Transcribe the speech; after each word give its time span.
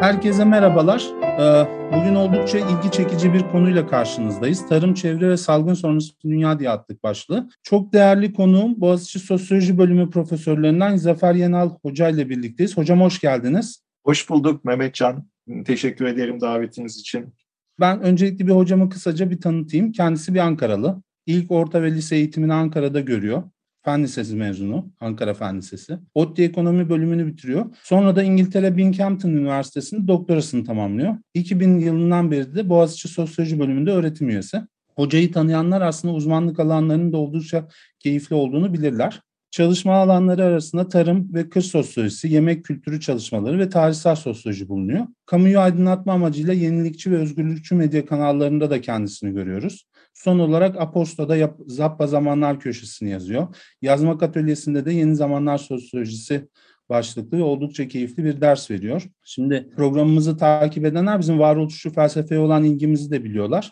Herkese 0.00 0.44
merhabalar. 0.44 1.06
Ee, 1.22 1.68
bugün 1.92 2.14
oldukça 2.14 2.58
ilgi 2.58 2.90
çekici 2.92 3.32
bir 3.32 3.42
konuyla 3.42 3.86
karşınızdayız. 3.86 4.68
Tarım, 4.68 4.94
çevre 4.94 5.28
ve 5.28 5.36
salgın 5.36 5.74
sonrası 5.74 6.12
dünya 6.24 6.58
diye 6.58 6.70
attık 6.70 7.02
başlığı. 7.02 7.48
Çok 7.62 7.92
değerli 7.92 8.32
konuğum 8.32 8.80
Boğaziçi 8.80 9.18
Sosyoloji 9.18 9.78
Bölümü 9.78 10.10
profesörlerinden 10.10 10.96
Zafer 10.96 11.34
Yenal 11.34 11.70
Hoca 11.82 12.08
ile 12.08 12.28
birlikteyiz. 12.28 12.76
Hocam 12.76 13.00
hoş 13.00 13.20
geldiniz. 13.20 13.82
Hoş 14.04 14.30
bulduk 14.30 14.64
Mehmetcan. 14.64 15.28
Teşekkür 15.64 16.04
ederim 16.04 16.40
davetiniz 16.40 16.98
için. 16.98 17.34
Ben 17.80 18.00
öncelikle 18.00 18.46
bir 18.46 18.52
hocamı 18.52 18.88
kısaca 18.88 19.30
bir 19.30 19.40
tanıtayım. 19.40 19.92
Kendisi 19.92 20.34
bir 20.34 20.40
Ankaralı. 20.40 21.02
İlk 21.26 21.50
orta 21.50 21.82
ve 21.82 21.92
lise 21.92 22.16
eğitimini 22.16 22.54
Ankara'da 22.54 23.00
görüyor. 23.00 23.42
Fen 23.84 24.02
Lisesi 24.02 24.36
mezunu, 24.36 24.92
Ankara 25.00 25.34
Fen 25.34 25.58
Lisesi. 25.58 25.98
ODTÜ 26.14 26.42
Ekonomi 26.42 26.88
bölümünü 26.88 27.26
bitiriyor. 27.26 27.66
Sonra 27.82 28.16
da 28.16 28.22
İngiltere 28.22 28.76
Binghamton 28.76 29.30
Üniversitesi'nde 29.30 30.08
doktorasını 30.08 30.64
tamamlıyor. 30.64 31.16
2000 31.34 31.78
yılından 31.78 32.30
beri 32.30 32.54
de 32.54 32.68
Boğaziçi 32.68 33.08
Sosyoloji 33.08 33.58
bölümünde 33.58 33.90
öğretim 33.90 34.28
üyesi. 34.28 34.60
Hocayı 34.96 35.32
tanıyanlar 35.32 35.80
aslında 35.80 36.14
uzmanlık 36.14 36.60
alanlarının 36.60 37.12
da 37.12 37.16
oldukça 37.16 37.68
keyifli 37.98 38.34
olduğunu 38.34 38.72
bilirler. 38.72 39.20
Çalışma 39.50 39.94
alanları 39.94 40.44
arasında 40.44 40.88
tarım 40.88 41.34
ve 41.34 41.48
kır 41.48 41.62
sosyolojisi, 41.62 42.28
yemek 42.28 42.64
kültürü 42.64 43.00
çalışmaları 43.00 43.58
ve 43.58 43.68
tarihsel 43.68 44.16
sosyoloji 44.16 44.68
bulunuyor. 44.68 45.06
Kamuyu 45.26 45.60
aydınlatma 45.60 46.12
amacıyla 46.12 46.52
yenilikçi 46.52 47.10
ve 47.10 47.16
özgürlükçü 47.16 47.74
medya 47.74 48.06
kanallarında 48.06 48.70
da 48.70 48.80
kendisini 48.80 49.34
görüyoruz. 49.34 49.84
Son 50.14 50.38
olarak 50.38 50.80
Aposto'da 50.80 51.36
yap, 51.36 51.60
Zappa 51.66 52.06
Zamanlar 52.06 52.60
Köşesi'ni 52.60 53.10
yazıyor. 53.10 53.56
Yazmak 53.82 54.22
atölyesinde 54.22 54.84
de 54.84 54.92
Yeni 54.92 55.16
Zamanlar 55.16 55.58
Sosyolojisi 55.58 56.48
başlıklı 56.88 57.44
oldukça 57.44 57.88
keyifli 57.88 58.24
bir 58.24 58.40
ders 58.40 58.70
veriyor. 58.70 59.02
Şimdi 59.24 59.70
programımızı 59.76 60.36
takip 60.36 60.84
edenler 60.84 61.20
bizim 61.20 61.38
varoluşçu 61.38 61.90
felsefeye 61.92 62.40
olan 62.40 62.64
ilgimizi 62.64 63.10
de 63.10 63.24
biliyorlar. 63.24 63.70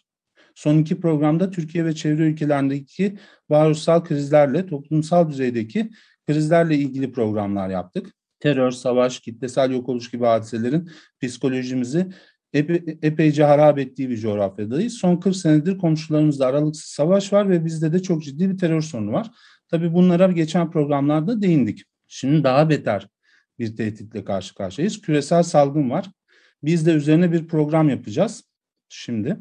Son 0.55 0.79
iki 0.79 1.01
programda 1.01 1.51
Türkiye 1.51 1.85
ve 1.85 1.95
çevre 1.95 2.23
ülkelerindeki 2.23 3.19
varoluşsal 3.51 4.05
krizlerle, 4.05 4.67
toplumsal 4.67 5.29
düzeydeki 5.29 5.91
krizlerle 6.27 6.75
ilgili 6.77 7.13
programlar 7.13 7.69
yaptık. 7.69 8.07
Terör, 8.41 8.71
savaş, 8.71 9.21
kitlesel 9.21 9.71
yok 9.71 9.89
oluş 9.89 10.11
gibi 10.11 10.25
hadiselerin 10.25 10.91
psikolojimizi 11.23 12.09
epe, 12.53 12.85
epeyce 13.03 13.45
harap 13.45 13.79
ettiği 13.79 14.11
bir 14.11 14.17
coğrafyadayız. 14.17 14.93
Son 14.93 15.17
40 15.17 15.37
senedir 15.37 15.79
komşularımızda 15.79 16.47
aralıksız 16.47 16.85
savaş 16.85 17.33
var 17.33 17.51
ve 17.51 17.65
bizde 17.65 17.93
de 17.93 18.03
çok 18.03 18.23
ciddi 18.23 18.51
bir 18.51 18.59
terör 18.59 18.81
sorunu 18.81 19.13
var. 19.13 19.31
Tabii 19.71 19.95
bunlara 19.95 20.33
geçen 20.33 20.71
programlarda 20.71 21.43
değindik. 21.43 21.85
Şimdi 22.09 22.45
daha 22.45 22.71
beter 22.71 23.09
bir 23.59 23.77
tehditle 23.77 24.25
karşı 24.25 24.55
karşıyayız. 24.55 25.01
Küresel 25.01 25.43
salgın 25.43 25.91
var. 25.91 26.07
Biz 26.63 26.87
de 26.87 26.93
üzerine 26.93 27.33
bir 27.33 27.49
program 27.49 27.89
yapacağız 27.89 28.45
şimdi. 28.89 29.37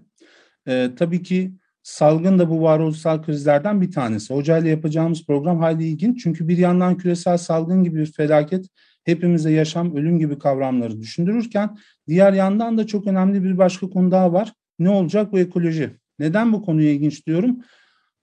Ee, 0.67 0.91
tabii 0.97 1.23
ki 1.23 1.53
salgın 1.83 2.39
da 2.39 2.49
bu 2.49 2.61
varoluşsal 2.61 3.23
krizlerden 3.23 3.81
bir 3.81 3.91
tanesi. 3.91 4.33
Hocayla 4.33 4.69
yapacağımız 4.69 5.25
program 5.25 5.59
hayli 5.59 5.87
ilginç. 5.87 6.23
Çünkü 6.23 6.47
bir 6.47 6.57
yandan 6.57 6.97
küresel 6.97 7.37
salgın 7.37 7.83
gibi 7.83 7.99
bir 7.99 8.11
felaket 8.13 8.65
hepimize 9.07 9.51
yaşam, 9.51 9.95
ölüm 9.95 10.19
gibi 10.19 10.39
kavramları 10.39 11.01
düşündürürken 11.01 11.77
diğer 12.07 12.33
yandan 12.33 12.77
da 12.77 12.87
çok 12.87 13.07
önemli 13.07 13.43
bir 13.43 13.57
başka 13.57 13.89
konu 13.89 14.11
daha 14.11 14.33
var. 14.33 14.53
Ne 14.79 14.89
olacak 14.89 15.31
bu 15.31 15.39
ekoloji? 15.39 15.91
Neden 16.19 16.53
bu 16.53 16.61
konuya 16.61 16.91
ilginç 16.91 17.27
diyorum? 17.27 17.57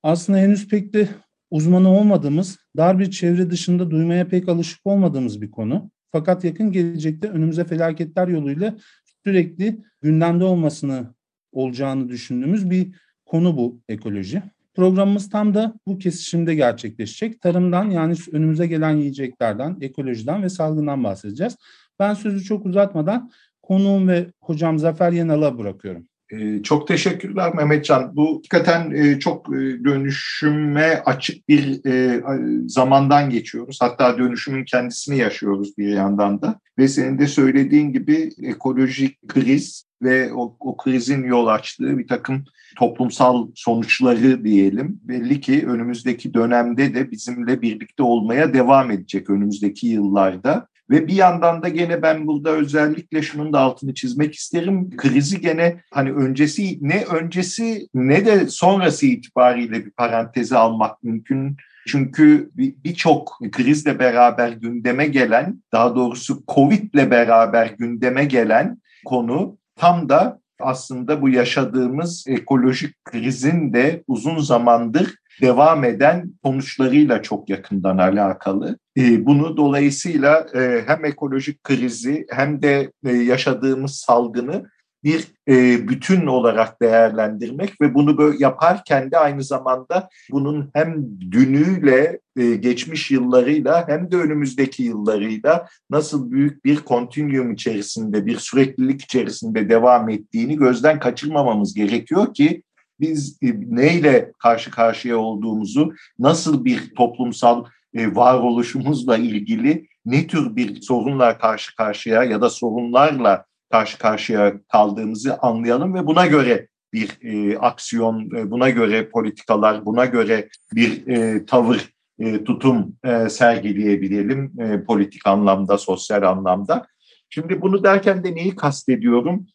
Aslında 0.02 0.38
henüz 0.38 0.68
pek 0.68 0.92
de 0.92 1.08
uzmanı 1.50 1.88
olmadığımız, 1.88 2.58
dar 2.76 2.98
bir 2.98 3.10
çevre 3.10 3.50
dışında 3.50 3.91
duymaya 3.91 4.28
pek 4.28 4.48
alışık 4.48 4.86
olmadığımız 4.86 5.41
bir 5.41 5.50
konu. 5.50 5.91
Fakat 6.12 6.44
yakın 6.44 6.72
gelecekte 6.72 7.28
önümüze 7.28 7.64
felaketler 7.64 8.28
yoluyla 8.28 8.76
sürekli 9.24 9.78
gündemde 10.03 10.44
olmasını 10.44 11.14
olacağını 11.53 12.09
düşündüğümüz 12.09 12.70
bir 12.70 12.94
konu 13.26 13.56
bu 13.56 13.80
ekoloji. 13.88 14.42
Programımız 14.74 15.30
tam 15.30 15.54
da 15.54 15.74
bu 15.86 15.98
kesişimde 15.98 16.54
gerçekleşecek. 16.54 17.40
Tarımdan 17.40 17.90
yani 17.90 18.14
önümüze 18.32 18.66
gelen 18.66 18.96
yiyeceklerden, 18.96 19.76
ekolojiden 19.80 20.42
ve 20.42 20.48
salgından 20.48 21.04
bahsedeceğiz. 21.04 21.56
Ben 21.98 22.14
sözü 22.14 22.44
çok 22.44 22.66
uzatmadan 22.66 23.30
konuğum 23.62 24.08
ve 24.08 24.26
hocam 24.40 24.78
Zafer 24.78 25.12
Yenal'a 25.12 25.58
bırakıyorum. 25.58 26.06
Ee, 26.32 26.62
çok 26.62 26.88
teşekkürler 26.88 27.54
Mehmetcan. 27.54 28.16
Bu 28.16 28.36
hakikaten 28.36 28.90
e, 28.90 29.18
çok 29.18 29.48
e, 29.48 29.84
dönüşüme 29.84 31.02
açık 31.06 31.48
bir 31.48 31.86
e, 31.86 32.22
zamandan 32.68 33.30
geçiyoruz. 33.30 33.78
Hatta 33.80 34.18
dönüşümün 34.18 34.64
kendisini 34.64 35.18
yaşıyoruz 35.18 35.78
bir 35.78 35.88
yandan 35.88 36.42
da. 36.42 36.60
Ve 36.78 36.88
senin 36.88 37.18
de 37.18 37.26
söylediğin 37.26 37.92
gibi 37.92 38.30
ekolojik 38.42 39.28
kriz 39.28 39.84
ve 40.04 40.32
o, 40.32 40.56
o 40.60 40.76
krizin 40.76 41.25
yol 41.25 41.47
açtığı 41.47 41.98
bir 41.98 42.09
takım 42.09 42.44
toplumsal 42.76 43.48
sonuçları 43.54 44.44
diyelim. 44.44 45.00
Belli 45.03 45.41
ki 45.41 45.66
önümüzdeki 45.66 46.34
dönemde 46.34 46.94
de 46.94 47.10
bizimle 47.10 47.62
birlikte 47.62 48.03
olmaya 48.03 48.54
devam 48.54 48.91
edecek 48.91 49.31
önümüzdeki 49.31 49.87
yıllarda. 49.87 50.66
Ve 50.91 51.06
bir 51.06 51.15
yandan 51.15 51.62
da 51.62 51.69
gene 51.69 52.03
ben 52.03 52.26
burada 52.26 52.50
özellikle 52.50 53.22
şunun 53.22 53.53
da 53.53 53.60
altını 53.60 53.94
çizmek 53.94 54.34
isterim. 54.34 54.97
Krizi 54.97 55.41
gene 55.41 55.81
hani 55.91 56.12
öncesi 56.12 56.78
ne 56.81 57.04
öncesi 57.04 57.88
ne 57.94 58.26
de 58.26 58.48
sonrası 58.48 59.06
itibariyle 59.06 59.86
bir 59.86 59.91
paranteze 59.91 60.56
almak 60.56 61.03
mümkün. 61.03 61.56
Çünkü 61.86 62.50
birçok 62.56 63.38
krizle 63.53 63.98
beraber 63.98 64.48
gündeme 64.48 65.06
gelen, 65.06 65.62
daha 65.72 65.97
doğrusu 65.97 66.42
Covid'le 66.54 67.10
beraber 67.10 67.75
gündeme 67.78 68.25
gelen 68.25 68.78
konu 69.04 69.59
tam 69.76 70.08
da 70.08 70.40
aslında 70.60 71.22
bu 71.22 71.28
yaşadığımız 71.28 72.24
ekolojik 72.28 73.04
krizin 73.04 73.72
de 73.72 74.04
uzun 74.06 74.38
zamandır 74.38 75.14
devam 75.40 75.84
eden 75.84 76.32
sonuçlarıyla 76.44 77.22
çok 77.22 77.48
yakından 77.48 77.98
alakalı. 77.98 78.78
Ee, 78.96 79.26
bunu 79.26 79.56
dolayısıyla 79.56 80.46
e, 80.54 80.84
hem 80.86 81.04
ekolojik 81.04 81.64
krizi 81.64 82.26
hem 82.30 82.62
de 82.62 82.92
e, 83.06 83.12
yaşadığımız 83.12 83.96
salgını 83.96 84.70
bir 85.04 85.28
e, 85.48 85.88
bütün 85.88 86.26
olarak 86.26 86.82
değerlendirmek 86.82 87.81
ve 87.81 87.94
bunu 87.94 88.19
böyle 88.19 88.37
yaparken 88.41 89.10
de 89.10 89.19
aynı 89.19 89.42
zamanda 89.42 90.09
bunun 90.31 90.70
hem 90.75 91.20
dünüyle, 91.31 92.20
geçmiş 92.60 93.10
yıllarıyla 93.10 93.88
hem 93.88 94.10
de 94.10 94.16
önümüzdeki 94.16 94.82
yıllarıyla 94.82 95.69
nasıl 95.91 96.31
büyük 96.31 96.65
bir 96.65 96.76
kontinuum 96.76 97.53
içerisinde, 97.53 98.26
bir 98.26 98.37
süreklilik 98.37 99.03
içerisinde 99.03 99.69
devam 99.69 100.09
ettiğini 100.09 100.56
gözden 100.56 100.98
kaçırmamamız 100.98 101.75
gerekiyor 101.75 102.34
ki 102.34 102.62
biz 103.00 103.38
e, 103.42 103.47
neyle 103.66 104.32
karşı 104.38 104.71
karşıya 104.71 105.16
olduğumuzu, 105.16 105.94
nasıl 106.19 106.65
bir 106.65 106.94
toplumsal 106.94 107.65
e, 107.94 108.15
varoluşumuzla 108.15 109.16
ilgili 109.16 109.88
ne 110.06 110.26
tür 110.26 110.56
bir 110.56 110.81
sorunla 110.81 111.38
karşı 111.38 111.76
karşıya 111.76 112.25
ya 112.25 112.41
da 112.41 112.50
sorunlarla 112.50 113.44
karşı 113.74 113.98
karşıya 113.98 114.54
kaldığımızı 114.72 115.38
anlayalım 115.38 115.94
ve 115.94 116.06
buna 116.06 116.26
göre 116.26 116.68
bir 116.92 117.18
e, 117.22 117.58
aksiyon, 117.58 118.30
e, 118.36 118.50
buna 118.50 118.70
göre 118.70 119.08
politikalar, 119.08 119.86
buna 119.86 120.04
göre 120.04 120.48
bir 120.74 121.06
e, 121.06 121.46
tavır, 121.46 121.90
e, 122.18 122.44
tutum 122.44 122.96
e, 123.04 123.28
sergileyebilelim 123.28 124.52
e, 124.60 124.84
politik 124.84 125.26
anlamda, 125.26 125.78
sosyal 125.78 126.22
anlamda. 126.22 126.86
Şimdi 127.28 127.62
bunu 127.62 127.84
derken 127.84 128.24
de 128.24 128.34
neyi 128.34 128.56
kastediyorum? 128.56 129.46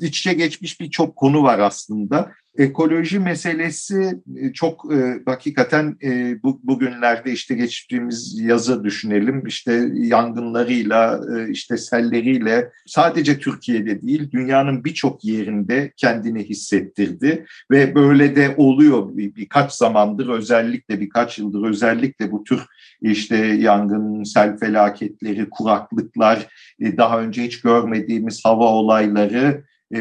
İç 0.00 0.18
içe 0.18 0.32
geçmiş 0.32 0.80
birçok 0.80 1.16
konu 1.16 1.42
var 1.42 1.58
aslında. 1.58 2.32
Ekoloji 2.58 3.18
meselesi 3.18 4.20
e, 4.36 4.52
çok 4.52 4.92
e, 4.92 5.22
hakikaten 5.26 5.96
e, 6.02 6.42
bu, 6.42 6.60
bugünlerde 6.62 7.32
işte 7.32 7.54
geçtiğimiz 7.54 8.40
yazı 8.40 8.84
düşünelim 8.84 9.46
işte 9.46 9.88
yangınlarıyla 9.92 11.20
e, 11.36 11.50
işte 11.50 11.76
selleriyle 11.76 12.70
sadece 12.86 13.38
Türkiye'de 13.38 14.02
değil 14.02 14.30
dünyanın 14.30 14.84
birçok 14.84 15.24
yerinde 15.24 15.92
kendini 15.96 16.44
hissettirdi. 16.44 17.46
Ve 17.70 17.94
böyle 17.94 18.36
de 18.36 18.54
oluyor 18.56 19.16
bir, 19.16 19.34
birkaç 19.34 19.72
zamandır 19.72 20.28
özellikle 20.28 21.00
birkaç 21.00 21.38
yıldır 21.38 21.68
özellikle 21.68 22.32
bu 22.32 22.44
tür 22.44 22.60
işte 23.02 23.36
yangın, 23.36 24.24
sel 24.24 24.58
felaketleri, 24.58 25.50
kuraklıklar, 25.50 26.46
e, 26.80 26.96
daha 26.96 27.20
önce 27.20 27.42
hiç 27.44 27.60
görmediğimiz 27.60 28.44
hava 28.44 28.64
olayları 28.64 29.64
e, 29.94 29.98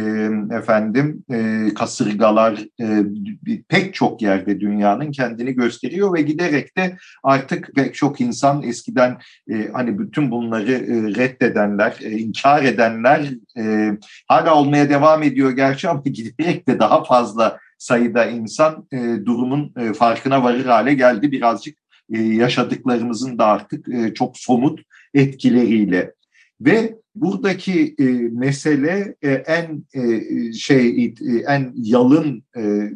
efendim 0.56 1.24
e, 1.32 1.68
kasırgalar 1.74 2.66
e, 2.82 3.04
pek 3.70 3.94
çok 3.94 4.22
yerde 4.22 4.60
dünyanın 4.60 5.12
kendini 5.12 5.54
gösteriyor 5.54 6.14
ve 6.14 6.22
giderek 6.22 6.78
de 6.78 6.98
artık 7.24 7.76
pek 7.76 7.96
çok 7.96 8.22
insan 8.22 8.64
eskiden 8.64 9.18
e, 9.52 9.70
hani 9.74 10.00
bütün 10.00 10.32
bunları 10.32 10.72
e, 10.72 11.16
reddedenler, 11.16 11.98
e, 12.02 12.12
inkar 12.12 12.64
edenler 12.64 13.30
e, 13.58 13.92
hala 14.28 14.56
olmaya 14.56 14.90
devam 14.90 15.24
ediyor 15.24 15.52
gerçi 15.52 15.90
ama 15.90 16.02
giderek 16.06 16.68
de 16.68 16.80
daha 16.80 17.04
fazla 17.04 17.58
sayıda 17.78 18.26
insan 18.26 18.88
e, 18.92 18.98
durumun 19.26 19.74
e, 19.78 19.94
farkına 19.94 20.44
varır 20.44 20.66
hale 20.66 20.94
geldi 20.94 21.32
birazcık 21.32 21.78
e, 22.14 22.22
yaşadıklarımızın 22.22 23.38
da 23.38 23.46
artık 23.46 23.90
e, 23.90 24.14
çok 24.14 24.38
somut 24.38 24.80
etkileriyle. 25.14 26.14
Ve 26.62 27.01
Buradaki 27.16 27.96
e, 28.00 28.04
mesele 28.32 29.16
e, 29.22 29.32
en 29.32 29.84
e, 29.94 30.54
şey 30.54 31.06
e, 31.06 31.36
en 31.48 31.72
yalın 31.76 32.44
e, 32.58 32.92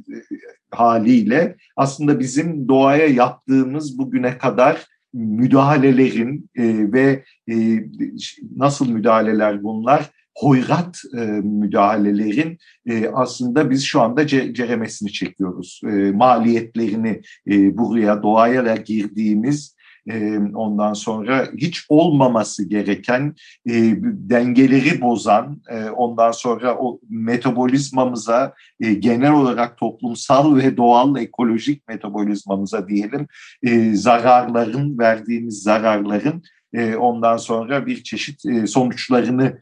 haliyle 0.72 1.56
aslında 1.76 2.20
bizim 2.20 2.68
doğaya 2.68 3.08
yaptığımız 3.08 3.98
bugüne 3.98 4.38
kadar 4.38 4.86
müdahalelerin 5.14 6.50
e, 6.56 6.94
ve 6.94 7.24
e, 7.50 7.56
nasıl 8.56 8.90
müdahaleler 8.90 9.64
bunlar? 9.64 10.12
Hoyrat 10.38 11.02
e, 11.18 11.26
müdahalelerin 11.44 12.58
e, 12.86 13.08
aslında 13.08 13.70
biz 13.70 13.84
şu 13.84 14.02
anda 14.02 14.28
ce, 14.28 14.54
ceremesini 14.54 15.12
çekiyoruz. 15.12 15.82
E, 15.86 16.12
maliyetlerini 16.12 17.22
e, 17.48 17.78
buraya 17.78 18.24
doğaya 18.24 18.76
girdiğimiz 18.76 19.75
ondan 20.54 20.94
sonra 20.94 21.48
hiç 21.58 21.86
olmaması 21.90 22.70
gereken 22.70 23.36
e, 23.70 23.74
dengeleri 24.04 25.02
bozan 25.02 25.62
ondan 25.96 26.32
sonra 26.32 26.78
o 26.78 27.00
metabolizmamıza 27.10 28.54
e, 28.80 28.94
genel 28.94 29.34
olarak 29.34 29.78
toplumsal 29.78 30.56
ve 30.56 30.78
doğal 30.78 31.18
ekolojik 31.18 31.88
metabolizmamıza 31.88 32.88
diyelim 32.88 33.28
zararların 33.94 35.00
verdiğimiz 35.00 35.64
zararların 35.64 36.44
ondan 37.00 37.38
sonra 37.38 37.86
bir 37.86 38.04
çeşit 38.04 38.42
sonuçlarını 38.70 39.60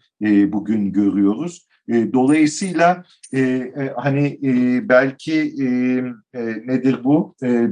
bugün 0.51 0.91
görüyoruz. 0.91 1.67
Dolayısıyla 1.89 3.03
e, 3.35 3.73
hani 3.95 4.39
e, 4.43 4.89
belki 4.89 5.53
e, 5.59 5.67
nedir 6.67 7.03
bu? 7.03 7.35
E, 7.43 7.67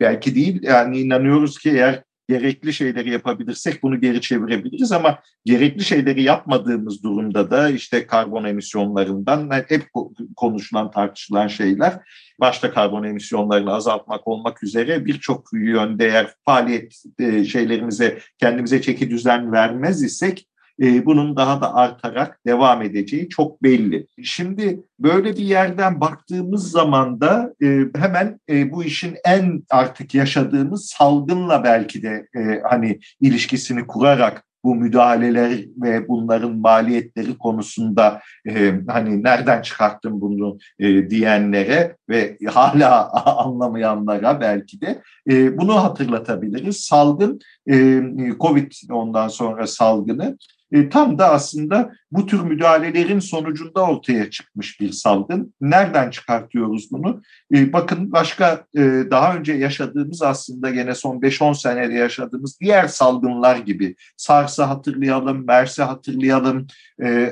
belki 0.00 0.34
değil. 0.34 0.62
Yani 0.62 0.98
inanıyoruz 0.98 1.58
ki 1.58 1.70
eğer 1.70 2.02
gerekli 2.28 2.72
şeyleri 2.72 3.10
yapabilirsek 3.10 3.82
bunu 3.82 4.00
geri 4.00 4.20
çevirebiliriz 4.20 4.92
ama 4.92 5.18
gerekli 5.44 5.84
şeyleri 5.84 6.22
yapmadığımız 6.22 7.02
durumda 7.02 7.50
da 7.50 7.70
işte 7.70 8.06
karbon 8.06 8.44
emisyonlarından 8.44 9.50
hep 9.68 9.88
konuşulan 10.36 10.90
tartışılan 10.90 11.46
şeyler 11.46 11.98
başta 12.40 12.70
karbon 12.74 13.04
emisyonlarını 13.04 13.72
azaltmak 13.72 14.28
olmak 14.28 14.62
üzere 14.62 15.04
birçok 15.04 15.48
yönde 15.52 16.06
eğer 16.06 16.34
faaliyet 16.44 17.02
e, 17.18 17.44
şeylerimize 17.44 18.18
kendimize 18.38 18.82
çeki 18.82 19.10
düzen 19.10 19.52
vermez 19.52 20.02
isek 20.02 20.46
e, 20.80 21.06
bunun 21.06 21.36
daha 21.36 21.60
da 21.60 21.74
artarak 21.74 22.40
devam 22.46 22.82
edeceği 22.82 23.28
çok 23.28 23.62
belli. 23.62 24.06
Şimdi 24.22 24.80
böyle 24.98 25.32
bir 25.36 25.44
yerden 25.44 26.00
baktığımız 26.00 26.70
zaman 26.70 27.20
da 27.20 27.54
e, 27.62 27.78
hemen 27.96 28.40
e, 28.48 28.72
bu 28.72 28.84
işin 28.84 29.16
en 29.24 29.62
artık 29.70 30.14
yaşadığımız 30.14 30.86
salgınla 30.86 31.64
belki 31.64 32.02
de 32.02 32.26
hani 32.64 33.00
ilişkisini 33.20 33.86
kurarak 33.86 34.44
bu 34.64 34.74
müdahaleler 34.74 35.64
ve 35.76 36.08
bunların 36.08 36.56
maliyetleri 36.56 37.38
konusunda 37.38 38.20
e, 38.48 38.74
hani 38.88 39.22
nereden 39.22 39.62
çıkarttın 39.62 40.20
bunu 40.20 40.58
e, 40.78 41.10
diyenlere 41.10 41.96
ve 42.08 42.38
hala 42.46 43.10
anlamayanlara 43.44 44.40
belki 44.40 44.80
de 44.80 45.02
e, 45.30 45.58
bunu 45.58 45.74
hatırlatabiliriz. 45.74 46.76
Salgın, 46.76 47.40
e, 47.70 48.02
Covid 48.40 48.72
ondan 48.90 49.28
sonra 49.28 49.66
salgını 49.66 50.38
e, 50.72 50.88
tam 50.88 51.18
da 51.18 51.30
aslında 51.30 51.92
bu 52.10 52.26
tür 52.26 52.40
müdahalelerin 52.40 53.18
sonucunda 53.18 53.82
ortaya 53.82 54.30
çıkmış 54.30 54.80
bir 54.80 54.92
salgın. 54.92 55.54
Nereden 55.60 56.10
çıkartıyoruz 56.10 56.92
bunu? 56.92 57.22
E, 57.54 57.72
bakın 57.72 58.12
başka 58.12 58.64
e, 58.76 58.80
daha 59.10 59.36
önce 59.36 59.52
yaşadığımız 59.52 60.22
aslında 60.22 60.70
gene 60.70 60.94
son 60.94 61.20
5-10 61.20 61.54
senede 61.54 61.94
yaşadığımız 61.94 62.60
diğer 62.60 62.86
salgınlar 62.86 63.56
gibi 63.56 63.96
SARS'ı 64.16 64.62
hatırlayalım, 64.62 65.46
MERS'i 65.46 65.82
hatırlayalım, 65.82 66.66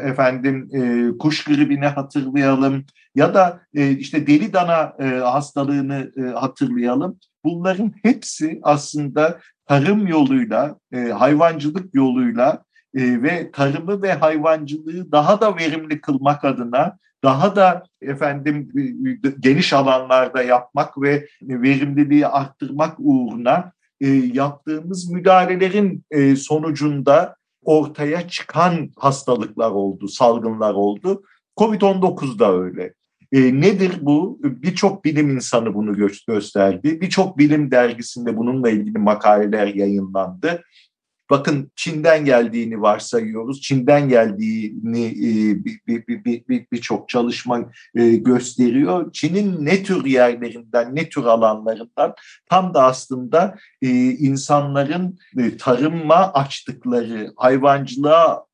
efendim 0.02 0.68
e, 0.74 1.18
kuş 1.18 1.44
gribini 1.44 1.86
hatırlayalım 1.86 2.84
ya 3.14 3.34
da 3.34 3.60
işte 3.74 4.26
deli 4.26 4.52
dana 4.52 4.92
hastalığını 5.32 6.12
hatırlayalım. 6.34 7.18
Bunların 7.44 7.92
hepsi 8.02 8.60
aslında 8.62 9.40
tarım 9.66 10.06
yoluyla, 10.06 10.76
hayvancılık 11.12 11.94
yoluyla 11.94 12.64
e, 12.94 13.22
ve 13.22 13.50
tarımı 13.50 14.02
ve 14.02 14.12
hayvancılığı 14.12 15.12
daha 15.12 15.40
da 15.40 15.56
verimli 15.56 16.00
kılmak 16.00 16.44
adına 16.44 16.98
daha 17.24 17.56
da 17.56 17.84
efendim 18.02 18.68
e, 18.76 19.30
geniş 19.40 19.72
alanlarda 19.72 20.42
yapmak 20.42 21.02
ve 21.02 21.28
verimliliği 21.42 22.26
arttırmak 22.26 22.94
uğruna 22.98 23.72
e, 24.00 24.08
yaptığımız 24.08 25.10
müdahalelerin 25.10 26.04
e, 26.10 26.36
sonucunda 26.36 27.36
ortaya 27.64 28.28
çıkan 28.28 28.90
hastalıklar 28.96 29.70
oldu, 29.70 30.08
salgınlar 30.08 30.74
oldu. 30.74 31.22
Covid-19 31.56 32.38
da 32.38 32.52
öyle. 32.52 32.94
E, 33.32 33.60
nedir 33.60 33.98
bu? 34.00 34.38
Birçok 34.42 35.04
bilim 35.04 35.30
insanı 35.30 35.74
bunu 35.74 36.10
gösterdi. 36.28 37.00
Birçok 37.00 37.38
bilim 37.38 37.70
dergisinde 37.70 38.36
bununla 38.36 38.70
ilgili 38.70 38.98
makaleler 38.98 39.66
yayınlandı. 39.66 40.62
Bakın 41.30 41.70
Çin'den 41.76 42.24
geldiğini 42.24 42.82
varsayıyoruz. 42.82 43.60
Çin'den 43.60 44.08
geldiğini 44.08 45.06
e, 45.06 45.64
birçok 45.64 45.86
bir, 46.08 46.24
bir, 46.24 46.44
bir, 46.48 46.66
bir 46.72 46.80
çalışma 47.08 47.60
e, 47.94 48.16
gösteriyor. 48.16 49.12
Çin'in 49.12 49.64
ne 49.64 49.82
tür 49.82 50.04
yerlerinden, 50.04 50.96
ne 50.96 51.08
tür 51.08 51.24
alanlarından 51.24 52.14
tam 52.48 52.74
da 52.74 52.84
aslında 52.84 53.56
e, 53.82 53.88
insanların 54.10 55.18
tarıma 55.58 56.32
açtıkları, 56.32 57.32
hayvancılığa 57.36 58.44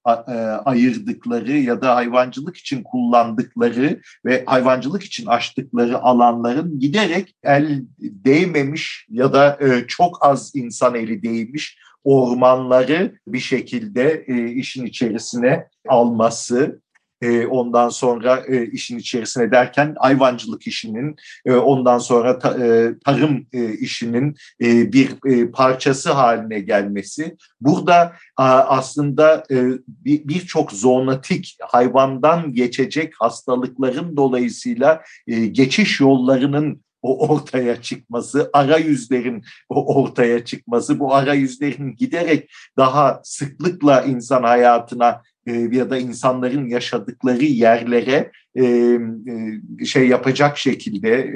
ayırdıkları 0.64 1.52
ya 1.52 1.82
da 1.82 1.94
hayvancılık 1.94 2.56
için 2.56 2.82
kullandıkları 2.82 4.00
ve 4.25 4.44
hayvancılık 4.46 5.02
için 5.02 5.26
açtıkları 5.26 5.99
alanların 5.99 6.81
giderek 6.81 7.34
el 7.43 7.82
değmemiş 7.99 9.06
ya 9.11 9.32
da 9.32 9.58
çok 9.88 10.26
az 10.26 10.52
insan 10.55 10.94
eli 10.94 11.23
değmiş 11.23 11.78
ormanları 12.06 13.19
bir 13.26 13.38
şekilde 13.38 14.25
e, 14.26 14.50
işin 14.50 14.87
içerisine 14.87 15.69
alması, 15.88 16.81
e, 17.23 17.47
ondan 17.47 17.88
sonra 17.88 18.43
e, 18.49 18.67
işin 18.67 18.99
içerisine 18.99 19.50
derken 19.50 19.94
hayvancılık 19.99 20.67
işinin, 20.67 21.17
e, 21.47 21.53
ondan 21.53 21.99
sonra 21.99 22.38
ta, 22.38 22.67
e, 22.67 22.99
tarım 23.05 23.47
e, 23.53 23.73
işinin 23.73 24.37
e, 24.62 24.93
bir 24.93 25.11
e, 25.26 25.50
parçası 25.50 26.12
haline 26.12 26.61
gelmesi. 26.61 27.37
Burada 27.61 28.12
a, 28.37 28.45
aslında 28.49 29.45
e, 29.50 29.57
birçok 30.04 30.71
bir 30.71 30.76
zoonatik 30.76 31.57
hayvandan 31.61 32.52
geçecek 32.52 33.14
hastalıkların 33.19 34.16
dolayısıyla 34.16 35.02
e, 35.26 35.47
geçiş 35.47 36.00
yollarının 36.00 36.86
o 37.03 37.29
ortaya 37.29 37.83
çıkması, 37.83 38.50
arayüzlerin 38.53 39.43
o 39.69 40.03
ortaya 40.03 40.45
çıkması, 40.45 40.99
bu 40.99 41.15
arayüzlerin 41.15 41.97
giderek 41.97 42.50
daha 42.76 43.21
sıklıkla 43.25 44.03
insan 44.03 44.43
hayatına 44.43 45.23
e, 45.47 45.53
ya 45.53 45.91
da 45.91 45.99
insanların 45.99 46.69
yaşadıkları 46.69 47.45
yerlere 47.45 48.31
e, 48.55 48.65
e, 48.65 49.85
şey 49.85 50.09
yapacak 50.09 50.59
şekilde 50.59 51.33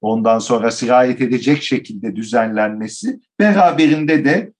ondan 0.00 0.38
sonra 0.38 0.70
sirayet 0.70 1.20
edecek 1.20 1.62
şekilde 1.62 2.16
düzenlenmesi 2.16 3.20
beraberinde 3.38 4.24
de 4.24 4.52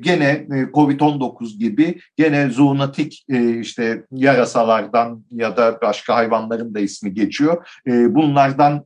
gene 0.00 0.46
Covid-19 0.50 1.58
gibi 1.58 1.98
gene 2.16 2.50
zoonatik 2.50 3.24
işte 3.60 4.04
yarasalardan 4.12 5.24
ya 5.30 5.56
da 5.56 5.78
başka 5.82 6.14
hayvanların 6.14 6.74
da 6.74 6.80
ismi 6.80 7.14
geçiyor. 7.14 7.80
Bunlardan 7.86 8.84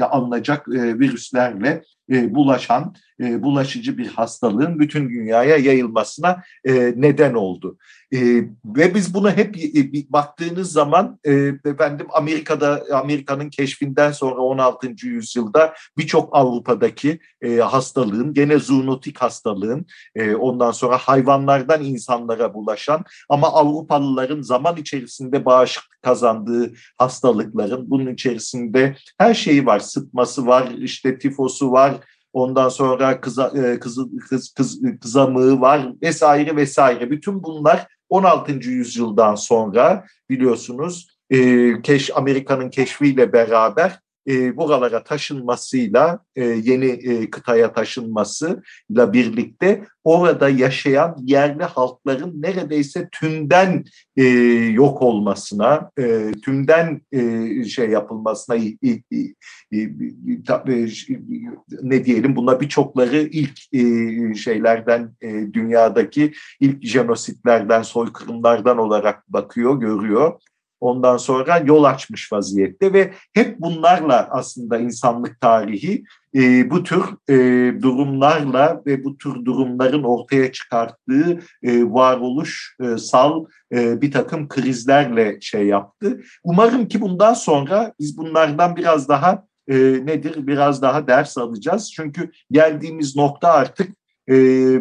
alınacak 0.00 0.68
virüslerle 0.68 1.82
bulaşan 2.08 2.94
bulaşıcı 3.20 3.98
bir 3.98 4.06
hastalığın 4.06 4.78
bütün 4.78 5.08
dünyaya 5.08 5.56
yayılmasına 5.56 6.42
neden 6.94 7.34
oldu. 7.34 7.78
Ve 8.64 8.94
biz 8.94 9.14
bunu 9.14 9.30
hep 9.30 9.56
baktığınız 10.08 10.72
zaman 10.72 11.18
efendim 11.64 12.06
Amerika'da 12.12 12.84
Amerika'nın 12.92 13.50
keşfinden 13.50 14.12
sonra 14.12 14.40
16. 14.40 15.06
yüzyılda 15.06 15.74
birçok 15.98 16.36
Avrupa'daki 16.36 17.20
hastalığın 17.60 18.34
gene 18.34 18.58
zoonotik 18.58 19.18
hastalığın 19.18 19.86
ondan 20.38 20.70
sonra 20.70 20.98
hayvanlardan 20.98 21.84
insanlara 21.84 22.54
bulaşan 22.54 23.04
ama 23.28 23.52
Avrupalıların 23.52 24.42
zaman 24.42 24.76
içerisinde 24.76 25.44
bağışıklık 25.44 26.02
kazandığı 26.02 26.72
hastalıkların 26.98 27.90
bunun 27.90 28.14
içerisinde 28.14 28.96
her 29.18 29.34
şeyi 29.34 29.66
var. 29.66 29.80
Sıtması 29.80 30.46
var, 30.46 30.68
işte 30.78 31.18
tifosu 31.18 31.72
var, 31.72 31.94
ondan 32.34 32.68
sonra 32.68 33.20
kıza, 33.20 33.52
kız, 33.80 33.98
kız, 34.28 34.54
kız, 34.54 34.80
kızamığı 35.00 35.60
var 35.60 35.92
vesaire 36.02 36.56
vesaire. 36.56 37.10
Bütün 37.10 37.42
bunlar 37.42 37.86
16. 38.08 38.52
yüzyıldan 38.52 39.34
sonra 39.34 40.04
biliyorsunuz 40.30 41.08
e, 41.30 41.72
keş 41.82 42.16
Amerika'nın 42.16 42.70
keşfiyle 42.70 43.32
beraber 43.32 44.00
e, 44.28 44.56
buralara 44.56 45.04
taşınmasıyla 45.04 46.18
e, 46.36 46.44
yeni 46.44 46.86
e, 46.86 47.30
kıtaya 47.30 47.72
taşınmasıyla 47.72 49.12
birlikte 49.12 49.84
orada 50.04 50.48
yaşayan 50.48 51.16
yerli 51.22 51.64
halkların 51.64 52.42
neredeyse 52.42 53.08
tümden 53.12 53.84
e, 54.16 54.24
yok 54.72 55.02
olmasına, 55.02 55.90
e, 55.98 56.32
tümden 56.44 57.00
e, 57.12 57.64
şey 57.64 57.90
yapılmasına 57.90 58.56
e, 58.56 58.88
e, 58.88 59.18
e, 59.72 59.90
ne 61.82 62.04
diyelim 62.04 62.36
buna 62.36 62.60
birçokları 62.60 63.16
ilk 63.16 63.74
e, 63.74 64.34
şeylerden 64.34 65.10
e, 65.22 65.52
dünyadaki 65.52 66.32
ilk 66.60 66.84
jenositlerden, 66.84 67.82
soykırımlardan 67.82 68.78
olarak 68.78 69.32
bakıyor, 69.32 69.80
görüyor 69.80 70.40
ondan 70.84 71.16
sonra 71.16 71.58
yol 71.58 71.84
açmış 71.84 72.32
vaziyette 72.32 72.92
ve 72.92 73.12
hep 73.32 73.60
bunlarla 73.60 74.28
aslında 74.30 74.78
insanlık 74.78 75.40
tarihi 75.40 76.04
e, 76.34 76.70
bu 76.70 76.82
tür 76.82 77.02
e, 77.28 77.36
durumlarla 77.82 78.82
ve 78.86 79.04
bu 79.04 79.18
tür 79.18 79.44
durumların 79.44 80.02
ortaya 80.02 80.52
çıkarttığı 80.52 81.40
e, 81.62 81.84
varoluşsal 81.84 83.44
e, 83.72 84.00
bir 84.00 84.12
takım 84.12 84.48
krizlerle 84.48 85.40
şey 85.40 85.66
yaptı. 85.66 86.20
Umarım 86.44 86.88
ki 86.88 87.00
bundan 87.00 87.34
sonra 87.34 87.92
biz 88.00 88.18
bunlardan 88.18 88.76
biraz 88.76 89.08
daha 89.08 89.44
e, 89.68 89.76
nedir 90.06 90.46
biraz 90.46 90.82
daha 90.82 91.06
ders 91.06 91.38
alacağız. 91.38 91.92
Çünkü 91.92 92.30
geldiğimiz 92.50 93.16
nokta 93.16 93.48
artık 93.52 93.90
e, 94.28 94.34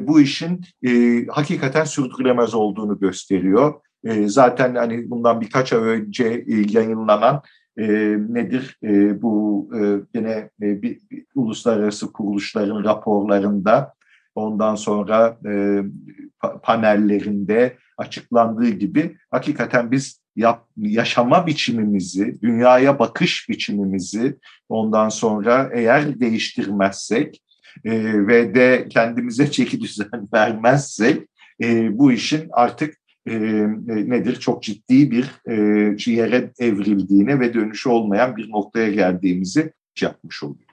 bu 0.07 0.21
işin 0.21 0.61
e, 0.87 1.25
hakikaten 1.27 1.83
sürdürülemez 1.83 2.53
olduğunu 2.53 2.99
gösteriyor. 2.99 3.73
E, 4.05 4.27
zaten 4.27 4.75
hani 4.75 5.09
bundan 5.09 5.41
birkaç 5.41 5.73
ay 5.73 5.79
önce 5.79 6.43
e, 6.47 6.55
yayınlanan 6.69 7.41
e, 7.77 7.83
nedir? 8.29 8.77
E, 8.83 9.21
bu 9.21 9.69
e, 9.75 9.79
yine 10.15 10.49
e, 10.61 10.81
bir, 10.81 10.99
bir, 11.11 11.25
uluslararası 11.35 12.13
kuruluşların 12.13 12.83
raporlarında 12.83 13.93
ondan 14.35 14.75
sonra 14.75 15.37
e, 15.45 15.81
panellerinde 16.63 17.77
açıklandığı 17.97 18.69
gibi 18.69 19.17
hakikaten 19.31 19.91
biz 19.91 20.21
yap, 20.35 20.67
yaşama 20.77 21.47
biçimimizi, 21.47 22.41
dünyaya 22.41 22.99
bakış 22.99 23.49
biçimimizi 23.49 24.37
ondan 24.69 25.09
sonra 25.09 25.69
eğer 25.73 26.19
değiştirmezsek 26.19 27.43
e, 27.85 28.27
ve 28.27 28.55
de 28.55 28.87
kendimize 28.89 29.51
çeki 29.51 29.81
düzen 29.81 30.27
vermezsek 30.33 31.27
e, 31.63 31.97
bu 31.97 32.11
işin 32.11 32.49
artık 32.51 33.02
e, 33.25 33.39
nedir 33.87 34.35
çok 34.35 34.63
ciddi 34.63 35.11
bir 35.11 35.31
e, 35.47 36.11
yere 36.11 36.53
evrildiğine 36.59 37.39
ve 37.39 37.53
dönüşü 37.53 37.89
olmayan 37.89 38.37
bir 38.37 38.49
noktaya 38.49 38.91
geldiğimizi 38.91 39.73
yapmış 40.01 40.43
oluyor. 40.43 40.69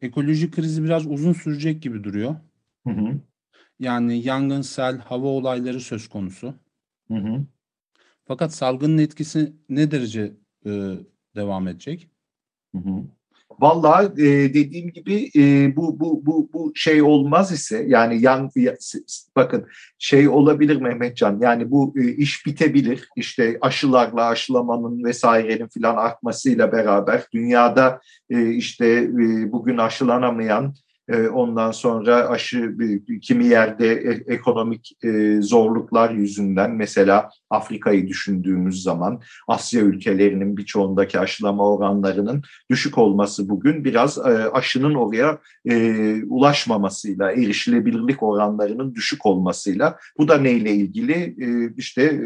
Ekoloji 0.00 0.50
krizi 0.50 0.84
biraz 0.84 1.06
uzun 1.06 1.32
sürecek 1.32 1.82
gibi 1.82 2.04
duruyor. 2.04 2.36
Hı 2.86 2.90
hı. 2.90 3.20
Yani 3.78 4.22
yangın, 4.22 4.62
sel, 4.62 4.98
hava 4.98 5.26
olayları 5.26 5.80
söz 5.80 6.08
konusu. 6.08 6.54
Hı 7.08 7.14
hı. 7.14 7.46
Fakat 8.24 8.54
salgının 8.54 8.98
etkisi 8.98 9.52
ne 9.68 9.90
derece 9.90 10.32
e, 10.66 10.70
devam 11.36 11.68
edecek? 11.68 12.10
Hı 12.72 12.78
hı. 12.78 13.04
Vallahi 13.62 14.06
e, 14.06 14.54
dediğim 14.54 14.90
gibi 14.90 15.30
e, 15.36 15.76
bu 15.76 16.00
bu 16.00 16.26
bu 16.26 16.50
bu 16.52 16.72
şey 16.74 17.02
olmaz 17.02 17.52
ise 17.52 17.84
yani 17.88 18.22
yan 18.22 18.50
bakın 19.36 19.66
şey 19.98 20.28
olabilir 20.28 20.76
Mehmetcan 20.76 21.38
yani 21.42 21.70
bu 21.70 21.94
e, 21.96 22.08
iş 22.08 22.46
bitebilir. 22.46 23.08
İşte 23.16 23.58
aşılarla 23.60 24.26
aşılamanın 24.26 25.04
vesairenin 25.04 25.68
filan 25.68 25.96
artmasıyla 25.96 26.72
beraber 26.72 27.22
dünyada 27.34 28.00
e, 28.30 28.50
işte 28.50 28.86
e, 28.86 29.52
bugün 29.52 29.78
aşılanamayan 29.78 30.74
ondan 31.16 31.70
sonra 31.70 32.28
aşı 32.28 32.76
kimi 33.22 33.46
yerde 33.46 33.92
e, 33.92 34.34
ekonomik 34.34 34.92
e, 35.04 35.40
zorluklar 35.40 36.10
yüzünden 36.10 36.70
mesela 36.70 37.30
Afrika'yı 37.50 38.08
düşündüğümüz 38.08 38.82
zaman 38.82 39.20
Asya 39.48 39.82
ülkelerinin 39.82 40.56
birçoğundaki 40.56 41.18
aşılama 41.18 41.68
oranlarının 41.68 42.42
düşük 42.70 42.98
olması 42.98 43.48
bugün 43.48 43.84
biraz 43.84 44.18
e, 44.18 44.20
aşının 44.52 44.94
oraya 44.94 45.38
ulaşmamasıyla, 46.28 47.32
erişilebilirlik 47.32 48.22
oranlarının 48.22 48.94
düşük 48.94 49.26
olmasıyla 49.26 49.98
bu 50.18 50.28
da 50.28 50.38
neyle 50.38 50.70
ilgili? 50.74 51.36
işte 51.76 52.20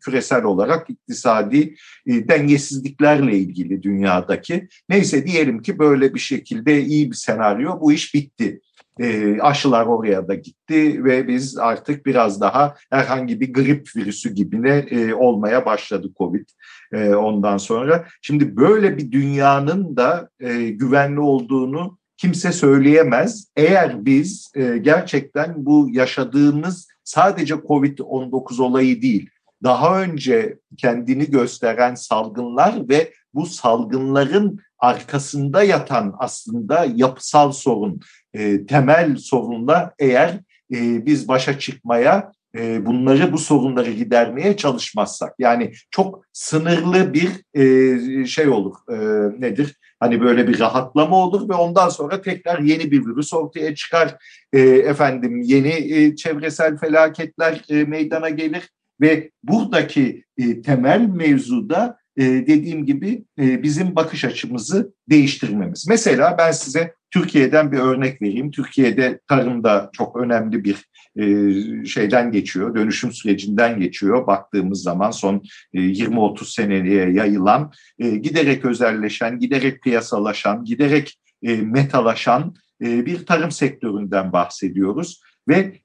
küresel 0.00 0.44
olarak 0.44 0.90
iktisadi 0.90 1.74
dengesizliklerle 2.06 3.38
ilgili 3.38 3.82
dünyadaki. 3.82 4.68
Neyse 4.88 5.26
diyelim 5.26 5.62
ki 5.62 5.78
böyle 5.78 6.14
bir 6.14 6.18
şekilde 6.18 6.82
iyi 6.82 7.10
bir 7.10 7.16
senaryo 7.16 7.78
bu 7.88 7.92
iş 7.92 8.14
bitti. 8.14 8.60
E, 9.00 9.38
aşılar 9.40 9.86
oraya 9.86 10.28
da 10.28 10.34
gitti 10.34 11.04
ve 11.04 11.28
biz 11.28 11.58
artık 11.58 12.06
biraz 12.06 12.40
daha 12.40 12.74
herhangi 12.90 13.40
bir 13.40 13.52
grip 13.52 13.88
virüsü 13.96 14.34
gibine 14.34 14.76
e, 14.90 15.14
olmaya 15.14 15.66
başladı 15.66 16.08
Covid 16.18 16.48
e, 16.92 17.14
ondan 17.14 17.56
sonra. 17.56 18.04
Şimdi 18.22 18.56
böyle 18.56 18.98
bir 18.98 19.12
dünyanın 19.12 19.96
da 19.96 20.30
e, 20.40 20.68
güvenli 20.68 21.20
olduğunu 21.20 21.98
kimse 22.16 22.52
söyleyemez. 22.52 23.48
Eğer 23.56 24.04
biz 24.04 24.52
e, 24.54 24.78
gerçekten 24.78 25.54
bu 25.56 25.88
yaşadığımız 25.92 26.88
sadece 27.04 27.54
Covid-19 27.54 28.62
olayı 28.62 29.02
değil, 29.02 29.30
daha 29.62 30.02
önce 30.02 30.58
kendini 30.76 31.30
gösteren 31.30 31.94
salgınlar 31.94 32.88
ve 32.88 33.12
bu 33.34 33.46
salgınların 33.46 34.60
arkasında 34.78 35.62
yatan 35.62 36.14
aslında 36.18 36.86
yapısal 36.94 37.52
sorun, 37.52 38.00
e, 38.34 38.66
temel 38.66 39.16
sorunla 39.16 39.92
eğer 39.98 40.30
e, 40.74 41.06
biz 41.06 41.28
başa 41.28 41.58
çıkmaya, 41.58 42.32
e, 42.58 42.86
bunları 42.86 43.32
bu 43.32 43.38
sorunları 43.38 43.90
gidermeye 43.90 44.56
çalışmazsak, 44.56 45.34
yani 45.38 45.72
çok 45.90 46.24
sınırlı 46.32 47.14
bir 47.14 47.30
e, 47.54 48.26
şey 48.26 48.48
olur, 48.48 48.74
e, 48.90 48.96
nedir? 49.40 49.76
Hani 50.00 50.20
böyle 50.20 50.48
bir 50.48 50.60
rahatlama 50.60 51.16
olur 51.16 51.48
ve 51.48 51.54
ondan 51.54 51.88
sonra 51.88 52.22
tekrar 52.22 52.58
yeni 52.58 52.90
bir 52.90 53.06
virüs 53.06 53.34
ortaya 53.34 53.74
çıkar. 53.74 54.16
E, 54.52 54.60
efendim 54.60 55.40
yeni 55.42 55.68
e, 55.68 56.16
çevresel 56.16 56.76
felaketler 56.76 57.64
e, 57.68 57.84
meydana 57.84 58.28
gelir 58.28 58.70
ve 59.00 59.30
buradaki 59.42 60.24
e, 60.38 60.62
temel 60.62 61.00
mevzuda 61.00 61.97
e, 62.18 62.24
dediğim 62.24 62.86
gibi 62.86 63.24
e, 63.40 63.62
bizim 63.62 63.96
bakış 63.96 64.24
açımızı 64.24 64.92
değiştirmemiz. 65.10 65.86
Mesela 65.88 66.34
ben 66.38 66.52
size 66.52 66.94
Türkiye'den 67.10 67.72
bir 67.72 67.78
örnek 67.78 68.22
vereyim. 68.22 68.50
Türkiye'de 68.50 69.20
tarımda 69.28 69.90
çok 69.92 70.16
önemli 70.16 70.64
bir 70.64 70.88
e, 71.16 71.84
şeyden 71.84 72.32
geçiyor, 72.32 72.74
dönüşüm 72.74 73.12
sürecinden 73.12 73.80
geçiyor. 73.80 74.26
Baktığımız 74.26 74.82
zaman 74.82 75.10
son 75.10 75.42
20-30 75.74 76.54
seneye 76.54 77.10
yayılan, 77.10 77.72
giderek 77.98 78.64
özelleşen, 78.64 79.38
giderek 79.38 79.82
piyasalaşan, 79.82 80.64
giderek 80.64 81.18
metalaşan 81.42 82.54
bir 82.80 83.26
tarım 83.26 83.50
sektöründen 83.50 84.32
bahsediyoruz. 84.32 85.20
Ve 85.48 85.80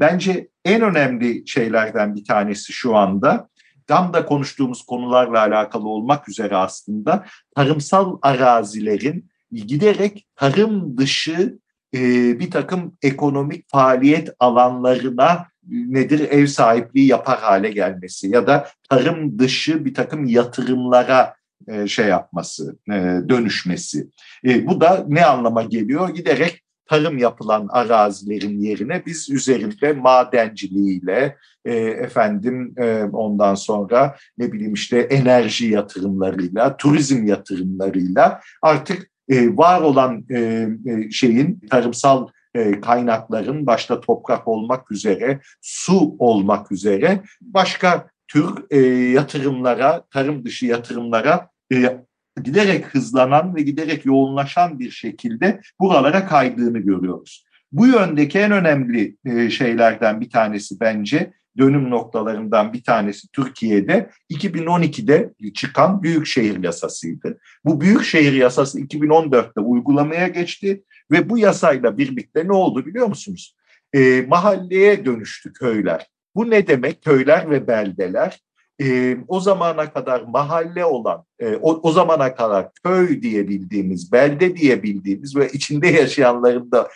bence 0.00 0.48
en 0.64 0.82
önemli 0.82 1.48
şeylerden 1.48 2.16
bir 2.16 2.24
tanesi 2.24 2.72
şu 2.72 2.96
anda 2.96 3.48
tam 3.88 4.12
da 4.12 4.26
konuştuğumuz 4.26 4.82
konularla 4.82 5.40
alakalı 5.40 5.88
olmak 5.88 6.28
üzere 6.28 6.56
aslında 6.56 7.24
tarımsal 7.56 8.18
arazilerin 8.22 9.30
giderek 9.52 10.26
tarım 10.36 10.98
dışı 10.98 11.58
e, 11.94 12.00
bir 12.40 12.50
takım 12.50 12.96
ekonomik 13.02 13.70
faaliyet 13.70 14.28
alanlarına 14.38 15.46
nedir 15.68 16.20
ev 16.20 16.46
sahipliği 16.46 17.06
yapar 17.06 17.38
hale 17.38 17.70
gelmesi 17.70 18.28
ya 18.28 18.46
da 18.46 18.68
tarım 18.90 19.38
dışı 19.38 19.84
bir 19.84 19.94
takım 19.94 20.24
yatırımlara 20.24 21.34
e, 21.68 21.86
şey 21.86 22.06
yapması, 22.06 22.78
e, 22.88 22.94
dönüşmesi. 23.28 24.08
E, 24.44 24.66
bu 24.66 24.80
da 24.80 25.04
ne 25.08 25.24
anlama 25.24 25.62
geliyor? 25.62 26.08
Giderek 26.08 26.62
tarım 26.88 27.18
yapılan 27.18 27.68
arazilerin 27.70 28.60
yerine 28.60 29.02
biz 29.06 29.30
üzerinde 29.30 29.92
madenciliğiyle 29.92 31.36
e, 31.64 31.74
efendim 31.74 32.74
e, 32.78 33.04
ondan 33.04 33.54
sonra 33.54 34.16
ne 34.38 34.52
bileyim 34.52 34.74
işte 34.74 34.98
enerji 34.98 35.66
yatırımlarıyla, 35.66 36.76
turizm 36.76 37.26
yatırımlarıyla 37.26 38.40
artık 38.62 39.10
e, 39.28 39.56
var 39.56 39.80
olan 39.80 40.24
e, 40.30 40.68
e 40.86 41.10
şeyin 41.10 41.60
tarımsal 41.70 42.28
e, 42.54 42.80
kaynakların 42.80 43.66
başta 43.66 44.00
toprak 44.00 44.48
olmak 44.48 44.92
üzere, 44.92 45.40
su 45.60 46.16
olmak 46.18 46.72
üzere 46.72 47.20
başka 47.40 48.08
tür 48.28 48.64
e, 48.70 48.78
yatırımlara, 49.12 50.04
tarım 50.10 50.44
dışı 50.44 50.66
yatırımlara 50.66 51.48
e, 51.72 51.98
giderek 52.42 52.94
hızlanan 52.94 53.56
ve 53.56 53.62
giderek 53.62 54.06
yoğunlaşan 54.06 54.78
bir 54.78 54.90
şekilde 54.90 55.60
buralara 55.80 56.26
kaydığını 56.26 56.78
görüyoruz. 56.78 57.44
Bu 57.72 57.86
yöndeki 57.86 58.38
en 58.38 58.52
önemli 58.52 59.16
e, 59.24 59.50
şeylerden 59.50 60.20
bir 60.20 60.30
tanesi 60.30 60.80
bence 60.80 61.32
dönüm 61.58 61.90
noktalarından 61.90 62.72
bir 62.72 62.82
tanesi 62.82 63.28
Türkiye'de 63.28 64.10
2012'de 64.30 65.32
çıkan 65.54 66.02
Büyükşehir 66.02 66.62
Yasası'ydı. 66.62 67.38
Bu 67.64 67.80
Büyükşehir 67.80 68.32
Yasası 68.32 68.80
2014'te 68.80 69.60
uygulamaya 69.60 70.28
geçti 70.28 70.84
ve 71.10 71.30
bu 71.30 71.38
yasayla 71.38 71.98
birlikte 71.98 72.48
ne 72.48 72.52
oldu 72.52 72.86
biliyor 72.86 73.06
musunuz? 73.06 73.56
E, 73.92 74.22
mahalleye 74.28 75.04
dönüştü 75.04 75.52
köyler. 75.52 76.06
Bu 76.34 76.50
ne 76.50 76.66
demek? 76.66 77.02
Köyler 77.02 77.50
ve 77.50 77.66
beldeler 77.66 78.38
e, 78.82 79.16
o 79.28 79.40
zamana 79.40 79.92
kadar 79.92 80.22
mahalle 80.22 80.84
olan, 80.84 81.24
e, 81.38 81.56
o, 81.56 81.80
o 81.82 81.92
zamana 81.92 82.34
kadar 82.34 82.68
köy 82.84 83.22
diye 83.22 83.48
bildiğimiz, 83.48 84.12
belde 84.12 84.56
diye 84.56 84.82
bildiğimiz 84.82 85.36
ve 85.36 85.48
içinde 85.48 85.88
yaşayanların 85.88 86.70
da 86.72 86.88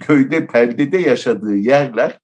köyde, 0.00 0.52
beldede 0.52 0.98
yaşadığı 0.98 1.56
yerler 1.56 2.18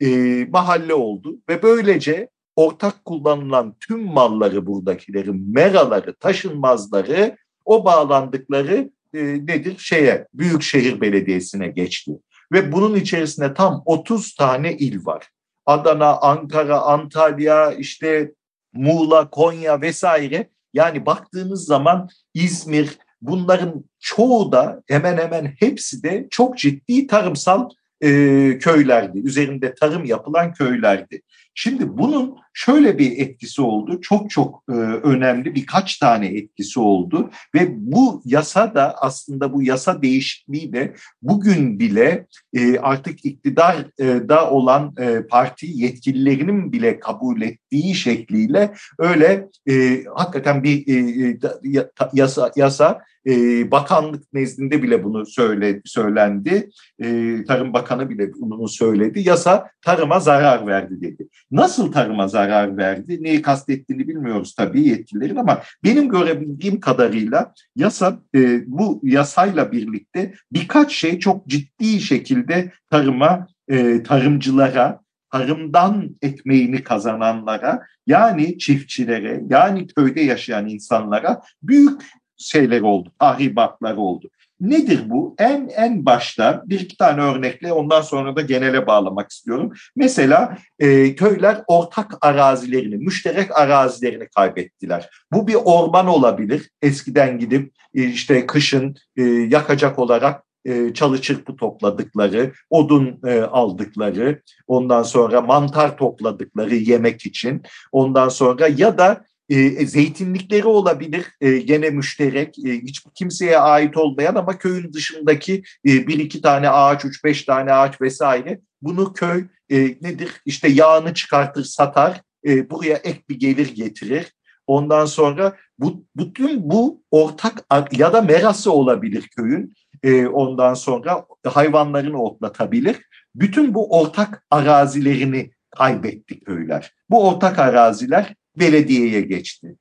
e, 0.00 0.08
mahalle 0.50 0.94
oldu. 0.94 1.38
Ve 1.48 1.62
böylece 1.62 2.28
ortak 2.56 3.04
kullanılan 3.04 3.74
tüm 3.80 4.04
malları 4.04 4.66
buradakilerin, 4.66 5.54
meraları, 5.54 6.14
taşınmazları, 6.14 7.36
o 7.64 7.84
bağlandıkları 7.84 8.90
e, 9.14 9.18
nedir? 9.22 9.76
Şeye, 9.78 10.26
Büyükşehir 10.34 11.00
Belediyesi'ne 11.00 11.68
geçti. 11.68 12.12
Ve 12.52 12.72
bunun 12.72 12.94
içerisinde 12.94 13.54
tam 13.54 13.82
30 13.84 14.34
tane 14.34 14.72
il 14.76 15.06
var. 15.06 15.28
Adana, 15.66 16.16
Ankara, 16.16 16.80
Antalya, 16.80 17.72
işte 17.72 18.32
Muğla, 18.72 19.30
Konya 19.30 19.80
vesaire. 19.80 20.50
Yani 20.72 21.06
baktığınız 21.06 21.64
zaman 21.64 22.08
İzmir 22.34 22.98
bunların 23.20 23.84
çoğu 23.98 24.52
da 24.52 24.82
hemen 24.86 25.16
hemen 25.16 25.54
hepsi 25.58 26.02
de 26.02 26.26
çok 26.30 26.58
ciddi 26.58 27.06
tarımsal 27.06 27.68
e, 28.00 28.58
köylerdi. 28.58 29.18
Üzerinde 29.18 29.74
tarım 29.74 30.04
yapılan 30.04 30.52
köylerdi. 30.52 31.22
Şimdi 31.54 31.98
bunun 31.98 32.36
şöyle 32.54 32.98
bir 32.98 33.18
etkisi 33.18 33.62
oldu. 33.62 34.00
Çok 34.00 34.30
çok 34.30 34.62
e, 34.68 34.72
önemli 35.02 35.54
birkaç 35.54 35.98
tane 35.98 36.26
etkisi 36.26 36.80
oldu 36.80 37.30
ve 37.54 37.66
bu 37.70 38.22
yasa 38.24 38.74
da 38.74 38.94
aslında 39.00 39.52
bu 39.52 39.62
yasa 39.62 40.02
değişikliği 40.02 40.72
de 40.72 40.94
bugün 41.22 41.78
bile 41.78 42.26
e, 42.54 42.78
artık 42.78 43.24
iktidarda 43.24 44.50
olan 44.50 44.94
e, 45.00 45.22
parti 45.26 45.66
yetkililerinin 45.70 46.72
bile 46.72 47.00
kabul 47.00 47.42
ettiği 47.42 47.94
şekliyle 47.94 48.74
öyle 48.98 49.48
e, 49.70 50.04
hakikaten 50.14 50.62
bir 50.62 50.88
e, 50.88 51.28
e 51.30 51.88
yasa 52.12 52.52
yasa 52.56 53.00
e, 53.28 53.70
bakanlık 53.70 54.32
nezdinde 54.32 54.82
bile 54.82 55.04
bunu 55.04 55.26
söyle, 55.26 55.80
söylendi. 55.84 56.70
E, 56.98 57.36
Tarım 57.44 57.72
Bakanı 57.72 58.10
bile 58.10 58.32
bunu 58.34 58.68
söyledi. 58.68 59.28
Yasa 59.28 59.70
tarıma 59.82 60.20
zarar 60.20 60.66
verdi 60.66 61.00
dedi. 61.00 61.28
Nasıl 61.50 61.92
tarıma 61.92 62.28
zarar 62.28 62.76
verdi? 62.76 63.22
Neyi 63.22 63.42
kastettiğini 63.42 64.08
bilmiyoruz 64.08 64.54
tabii 64.54 64.88
yetkililerin 64.88 65.36
ama 65.36 65.62
benim 65.84 66.08
görebildiğim 66.08 66.80
kadarıyla 66.80 67.52
yasa 67.76 68.20
e, 68.34 68.62
bu 68.66 69.00
yasayla 69.02 69.72
birlikte 69.72 70.34
birkaç 70.52 70.92
şey 70.92 71.18
çok 71.18 71.46
ciddi 71.46 72.00
şekilde 72.00 72.72
tarıma, 72.90 73.46
e, 73.68 74.02
tarımcılara, 74.02 75.00
tarımdan 75.32 76.16
ekmeğini 76.22 76.82
kazananlara 76.82 77.82
yani 78.06 78.58
çiftçilere 78.58 79.42
yani 79.50 79.86
köyde 79.86 80.20
yaşayan 80.20 80.68
insanlara 80.68 81.42
büyük 81.62 82.02
şeyler 82.38 82.80
oldu, 82.80 83.12
tahribatlar 83.18 83.94
oldu. 83.96 84.30
Nedir 84.60 85.10
bu? 85.10 85.34
En 85.38 85.68
en 85.76 86.06
başta 86.06 86.62
bir 86.66 86.80
iki 86.80 86.96
tane 86.96 87.20
örnekle 87.20 87.72
ondan 87.72 88.00
sonra 88.00 88.36
da 88.36 88.40
genele 88.40 88.86
bağlamak 88.86 89.30
istiyorum. 89.30 89.72
Mesela 89.96 90.58
e, 90.78 91.14
köyler 91.14 91.62
ortak 91.66 92.14
arazilerini, 92.20 92.96
müşterek 92.96 93.58
arazilerini 93.58 94.28
kaybettiler. 94.28 95.10
Bu 95.32 95.48
bir 95.48 95.56
orman 95.64 96.06
olabilir. 96.06 96.70
Eskiden 96.82 97.38
gidip 97.38 97.72
e, 97.94 98.04
işte 98.04 98.46
kışın 98.46 98.96
e, 99.16 99.22
yakacak 99.24 99.98
olarak 99.98 100.42
e, 100.64 100.94
çalı 100.94 101.20
çırpı 101.20 101.56
topladıkları, 101.56 102.52
odun 102.70 103.20
e, 103.26 103.40
aldıkları, 103.40 104.42
ondan 104.66 105.02
sonra 105.02 105.40
mantar 105.40 105.96
topladıkları 105.96 106.74
yemek 106.74 107.26
için, 107.26 107.62
ondan 107.92 108.28
sonra 108.28 108.68
ya 108.68 108.98
da 108.98 109.24
e, 109.48 109.86
zeytinlikleri 109.86 110.66
olabilir 110.66 111.26
e, 111.40 111.58
gene 111.58 111.90
müşterek 111.90 112.58
e, 112.58 112.72
hiç 112.72 113.02
kimseye 113.14 113.58
ait 113.58 113.96
olmayan 113.96 114.34
ama 114.34 114.58
köyün 114.58 114.92
dışındaki 114.92 115.62
e, 115.86 116.06
bir 116.06 116.18
iki 116.18 116.40
tane 116.42 116.70
ağaç 116.70 117.04
üç 117.04 117.24
beş 117.24 117.42
tane 117.44 117.72
ağaç 117.72 118.00
vesaire. 118.00 118.60
Bunu 118.82 119.12
köy 119.12 119.44
e, 119.70 119.78
nedir? 119.78 120.30
İşte 120.46 120.68
yağını 120.68 121.14
çıkartır 121.14 121.64
satar 121.64 122.22
e, 122.46 122.70
buraya 122.70 122.96
ek 122.96 123.22
bir 123.28 123.38
gelir 123.38 123.74
getirir. 123.74 124.32
Ondan 124.66 125.04
sonra 125.04 125.56
bu 125.78 126.04
bütün 126.16 126.70
bu 126.70 127.02
ortak 127.10 127.64
ya 127.92 128.12
da 128.12 128.22
merası 128.22 128.72
olabilir 128.72 129.28
köyün. 129.36 129.74
E, 130.02 130.26
ondan 130.26 130.74
sonra 130.74 131.26
hayvanlarını 131.46 132.22
otlatabilir. 132.22 132.96
Bütün 133.34 133.74
bu 133.74 134.00
ortak 134.00 134.46
arazilerini 134.50 135.50
kaybetti 135.70 136.40
köyler. 136.40 136.92
Bu 137.10 137.28
ortak 137.28 137.58
araziler 137.58 138.34
belediyeye 138.60 139.20
geçti. 139.20 139.74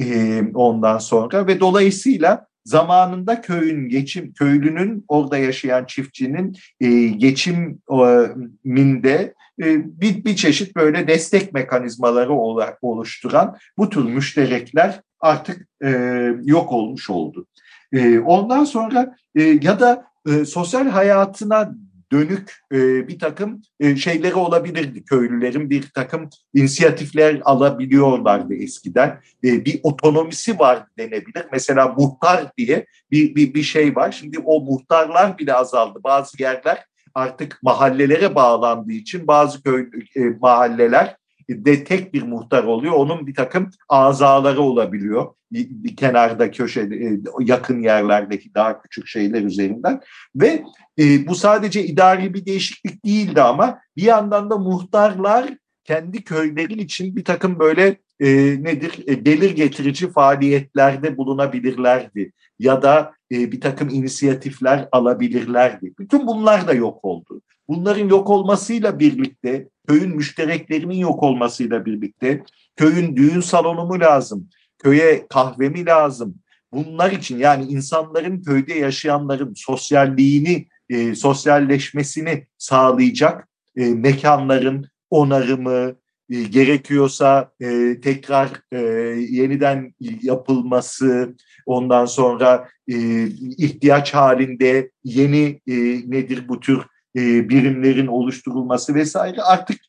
E, 0.00 0.42
ondan 0.54 0.98
sonra 0.98 1.46
ve 1.46 1.60
dolayısıyla 1.60 2.46
zamanında 2.64 3.40
köyün 3.40 3.88
geçim 3.88 4.32
köylünün 4.32 5.04
orada 5.08 5.38
yaşayan 5.38 5.84
çiftçinin 5.84 6.56
e, 6.80 6.88
geçiminde 7.06 7.74
e, 9.62 10.00
bir, 10.00 10.24
bir 10.24 10.36
çeşit 10.36 10.76
böyle 10.76 11.08
destek 11.08 11.52
mekanizmaları 11.52 12.32
olarak 12.32 12.78
oluşturan 12.82 13.56
bu 13.78 13.90
tür 13.90 14.04
müşterekler 14.04 15.00
artık 15.20 15.68
e, 15.84 15.88
yok 16.44 16.72
olmuş 16.72 17.10
oldu. 17.10 17.46
E, 17.92 18.18
ondan 18.18 18.64
sonra 18.64 19.16
e, 19.34 19.42
ya 19.42 19.80
da 19.80 20.04
e, 20.28 20.44
sosyal 20.44 20.88
hayatına 20.88 21.74
dönük 22.12 22.60
e, 22.72 23.08
bir 23.08 23.18
takım 23.18 23.62
e, 23.80 23.96
şeyleri 23.96 24.34
olabilirdi. 24.34 25.04
Köylülerin 25.04 25.70
bir 25.70 25.90
takım 25.94 26.28
inisiyatifler 26.54 27.40
alabiliyorlardı 27.44 28.54
eskiden. 28.54 29.20
E, 29.44 29.64
bir 29.64 29.80
otonomisi 29.82 30.58
var 30.58 30.86
denebilir. 30.98 31.46
Mesela 31.52 31.88
muhtar 31.88 32.56
diye 32.58 32.86
bir, 33.10 33.34
bir, 33.34 33.54
bir 33.54 33.62
şey 33.62 33.96
var. 33.96 34.12
Şimdi 34.12 34.38
o 34.38 34.60
muhtarlar 34.60 35.38
bile 35.38 35.54
azaldı. 35.54 35.98
Bazı 36.04 36.42
yerler 36.42 36.84
artık 37.14 37.58
mahallelere 37.62 38.34
bağlandığı 38.34 38.92
için 38.92 39.26
bazı 39.26 39.62
köy 39.62 39.90
e, 40.16 40.20
mahalleler 40.40 41.16
de 41.50 41.84
tek 41.84 42.14
bir 42.14 42.22
muhtar 42.22 42.64
oluyor. 42.64 42.92
Onun 42.92 43.26
bir 43.26 43.34
takım 43.34 43.70
azaları 43.88 44.60
olabiliyor. 44.60 45.34
Bir 45.52 45.96
kenarda 45.96 46.50
köşede 46.50 46.96
e, 46.96 47.20
yakın 47.40 47.82
yerlerdeki 47.82 48.54
daha 48.54 48.82
küçük 48.82 49.06
şeyler 49.06 49.42
üzerinden 49.42 50.00
ve 50.36 50.64
e, 50.98 51.26
bu 51.26 51.34
sadece 51.34 51.84
idari 51.84 52.34
bir 52.34 52.46
değişiklik 52.46 53.04
değildi 53.04 53.42
ama 53.42 53.78
bir 53.96 54.02
yandan 54.02 54.50
da 54.50 54.58
muhtarlar 54.58 55.54
kendi 55.84 56.24
köylerin 56.24 56.78
için 56.78 57.16
bir 57.16 57.24
takım 57.24 57.58
böyle 57.58 57.96
e, 58.20 58.28
nedir 58.62 59.04
e, 59.06 59.14
gelir 59.14 59.50
getirici 59.50 60.10
faaliyetlerde 60.10 61.16
bulunabilirlerdi 61.16 62.32
ya 62.58 62.82
da 62.82 63.12
e, 63.32 63.52
bir 63.52 63.60
takım 63.60 63.88
inisiyatifler 63.88 64.88
alabilirlerdi. 64.92 65.92
Bütün 65.98 66.26
bunlar 66.26 66.68
da 66.68 66.72
yok 66.72 67.04
oldu. 67.04 67.42
Bunların 67.68 68.08
yok 68.08 68.30
olmasıyla 68.30 68.98
birlikte, 68.98 69.68
köyün 69.90 70.16
müştereklerinin 70.16 70.94
yok 70.94 71.22
olmasıyla 71.22 71.86
birlikte, 71.86 72.42
köyün 72.76 73.16
düğün 73.16 73.40
salonu 73.40 73.86
mu 73.86 74.00
lazım, 74.00 74.48
köye 74.78 75.26
kahve 75.28 75.68
mi 75.68 75.86
lazım? 75.86 76.34
Bunlar 76.72 77.12
için 77.12 77.38
yani 77.38 77.64
insanların 77.64 78.42
köyde 78.42 78.74
yaşayanların 78.74 79.54
sosyalliğini, 79.56 80.66
e, 80.88 81.14
sosyalleşmesini 81.14 82.46
sağlayacak 82.58 83.48
e, 83.76 83.84
mekanların 83.84 84.86
onarımı, 85.10 85.96
e, 86.30 86.42
gerekiyorsa 86.42 87.52
e, 87.60 88.00
tekrar 88.00 88.48
e, 88.72 88.78
yeniden 89.30 89.94
yapılması, 90.22 91.36
ondan 91.66 92.06
sonra 92.06 92.68
e, 92.88 93.26
ihtiyaç 93.58 94.14
halinde 94.14 94.90
yeni 95.04 95.60
e, 95.66 95.74
nedir 96.10 96.48
bu 96.48 96.60
tür 96.60 96.78
e, 97.16 97.48
birimlerin 97.48 98.06
oluşturulması 98.06 98.94
vesaire 98.94 99.42
artık 99.42 99.80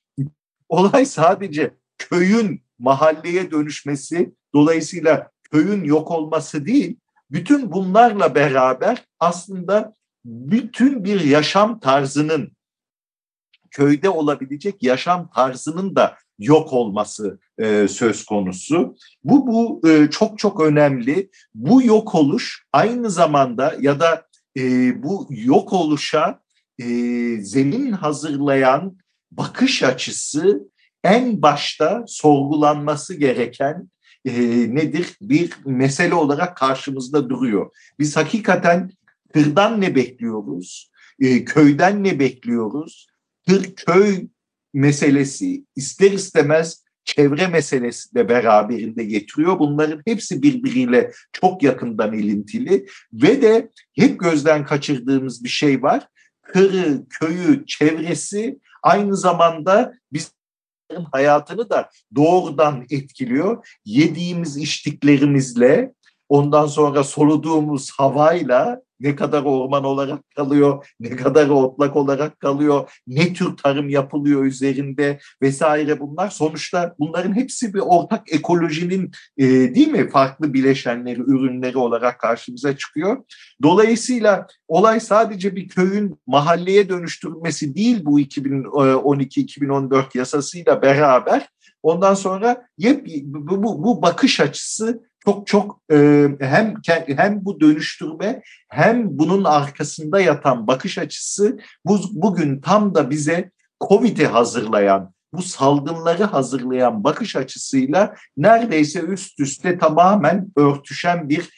olay 0.70 1.06
sadece 1.06 1.74
köyün 1.98 2.64
mahalleye 2.80 3.52
dönüşmesi 3.52 4.34
dolayısıyla 4.54 5.32
köyün 5.52 5.84
yok 5.84 6.12
olması 6.12 6.66
değil 6.66 6.98
bütün 7.32 7.72
bunlarla 7.72 8.36
beraber 8.36 9.06
aslında 9.20 9.96
bütün 10.26 11.04
bir 11.04 11.22
yaşam 11.22 11.80
tarzının 11.80 12.52
köyde 13.72 14.10
olabilecek 14.10 14.84
yaşam 14.84 15.30
tarzının 15.30 15.96
da 15.96 16.18
yok 16.40 16.74
olması 16.74 17.40
e, 17.58 17.88
söz 17.88 18.26
konusu. 18.26 18.96
Bu 19.24 19.48
bu 19.48 19.90
e, 19.90 20.10
çok 20.10 20.40
çok 20.40 20.60
önemli. 20.62 21.30
Bu 21.56 21.84
yok 21.84 22.16
oluş 22.16 22.66
aynı 22.74 23.10
zamanda 23.10 23.76
ya 23.80 24.00
da 24.00 24.28
e, 24.58 24.64
bu 25.04 25.28
yok 25.30 25.74
oluşa 25.74 26.41
e, 26.82 27.42
zemin 27.42 27.92
hazırlayan 27.92 28.98
bakış 29.32 29.84
açısı 29.84 30.70
en 31.04 31.42
başta 31.42 32.04
sorgulanması 32.08 33.14
gereken 33.14 33.90
e, 34.26 34.32
nedir? 34.76 35.18
Bir 35.22 35.52
mesele 35.66 36.14
olarak 36.14 36.58
karşımızda 36.58 37.30
duruyor. 37.30 37.72
Biz 38.00 38.18
hakikaten 38.18 38.92
kırdan 39.34 39.82
ne 39.82 39.96
bekliyoruz? 39.96 40.92
E, 41.20 41.46
köyden 41.46 42.04
ne 42.04 42.20
bekliyoruz? 42.20 43.08
Kır 43.48 43.76
köy 43.76 44.28
meselesi 44.74 45.66
ister 45.76 46.12
istemez 46.12 46.84
çevre 47.04 47.48
meselesi 47.48 48.16
de 48.16 48.30
beraberinde 48.30 49.04
getiriyor. 49.04 49.60
Bunların 49.60 50.02
hepsi 50.06 50.42
birbiriyle 50.42 51.12
çok 51.34 51.64
yakından 51.64 52.14
ilintili 52.14 52.86
ve 53.14 53.42
de 53.42 53.70
hep 53.96 54.20
gözden 54.20 54.66
kaçırdığımız 54.66 55.44
bir 55.44 55.50
şey 55.50 55.82
var. 55.82 56.08
Kırı, 56.54 57.06
köyü, 57.10 57.66
çevresi 57.66 58.60
aynı 58.84 59.18
zamanda 59.18 59.94
biz 60.14 60.32
hayatını 61.12 61.70
da 61.70 61.90
doğrudan 62.16 62.86
etkiliyor. 62.90 63.78
Yediğimiz 63.86 64.58
içtiklerimizle, 64.58 65.94
ondan 66.32 66.68
sonra 66.68 67.04
soluduğumuz 67.04 67.92
havayla 67.92 68.82
ne 69.00 69.16
kadar 69.16 69.44
orman 69.44 69.84
olarak 69.84 70.20
kalıyor, 70.36 70.88
ne 71.00 71.10
kadar 71.10 71.50
otlak 71.50 71.96
olarak 71.96 72.40
kalıyor, 72.40 72.92
ne 73.08 73.34
tür 73.34 73.58
tarım 73.58 73.90
yapılıyor 73.90 74.46
üzerinde 74.46 75.20
vesaire 75.42 76.00
bunlar. 76.00 76.30
Sonuçta 76.30 76.96
bunların 77.00 77.36
hepsi 77.36 77.74
bir 77.74 77.80
ortak 77.80 78.34
ekolojinin 78.34 79.12
e, 79.38 79.46
değil 79.48 79.88
mi 79.88 80.10
farklı 80.10 80.54
bileşenleri, 80.54 81.20
ürünleri 81.20 81.78
olarak 81.78 82.20
karşımıza 82.20 82.78
çıkıyor. 82.78 83.18
Dolayısıyla 83.64 84.48
olay 84.68 85.00
sadece 85.00 85.56
bir 85.56 85.68
köyün 85.68 86.20
mahalleye 86.28 86.90
dönüştürülmesi 86.90 87.76
değil 87.76 88.06
bu 88.06 88.20
2012-2014 88.20 90.18
yasasıyla 90.18 90.82
beraber. 90.82 91.48
Ondan 91.84 92.14
sonra 92.14 92.68
yep, 92.78 93.08
bu, 93.24 93.64
bu, 93.64 93.84
bu 93.84 94.02
bakış 94.02 94.40
açısı 94.40 95.11
çok 95.26 95.48
çok 95.48 95.82
e, 95.92 96.28
hem 96.40 96.76
hem 97.08 97.46
bu 97.46 97.60
dönüştürme 97.60 98.42
hem 98.70 99.18
bunun 99.18 99.44
arkasında 99.44 100.22
yatan 100.22 100.68
bakış 100.68 100.98
açısı 100.98 101.60
bu, 101.86 102.00
bugün 102.12 102.62
tam 102.62 102.96
da 102.96 103.10
bize 103.10 103.52
Covid'i 103.90 104.26
hazırlayan, 104.26 105.14
bu 105.34 105.42
salgınları 105.42 106.24
hazırlayan 106.24 107.04
bakış 107.04 107.36
açısıyla 107.36 108.16
neredeyse 108.38 109.02
üst 109.02 109.40
üste 109.40 109.78
tamamen 109.78 110.48
örtüşen 110.58 111.30
bir 111.30 111.50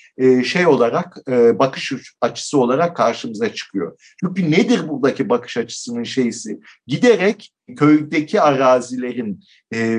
şey 0.44 0.68
olarak 0.68 1.18
bakış 1.60 1.94
açısı 2.22 2.60
olarak 2.60 2.96
karşımıza 2.96 3.54
çıkıyor. 3.54 3.98
Çünkü 4.20 4.52
nedir 4.52 4.90
buradaki 4.90 5.30
bakış 5.30 5.58
açısının 5.58 6.04
şeysi? 6.04 6.60
Giderek 6.88 7.54
köydeki 7.76 8.42
arazilerin 8.42 9.44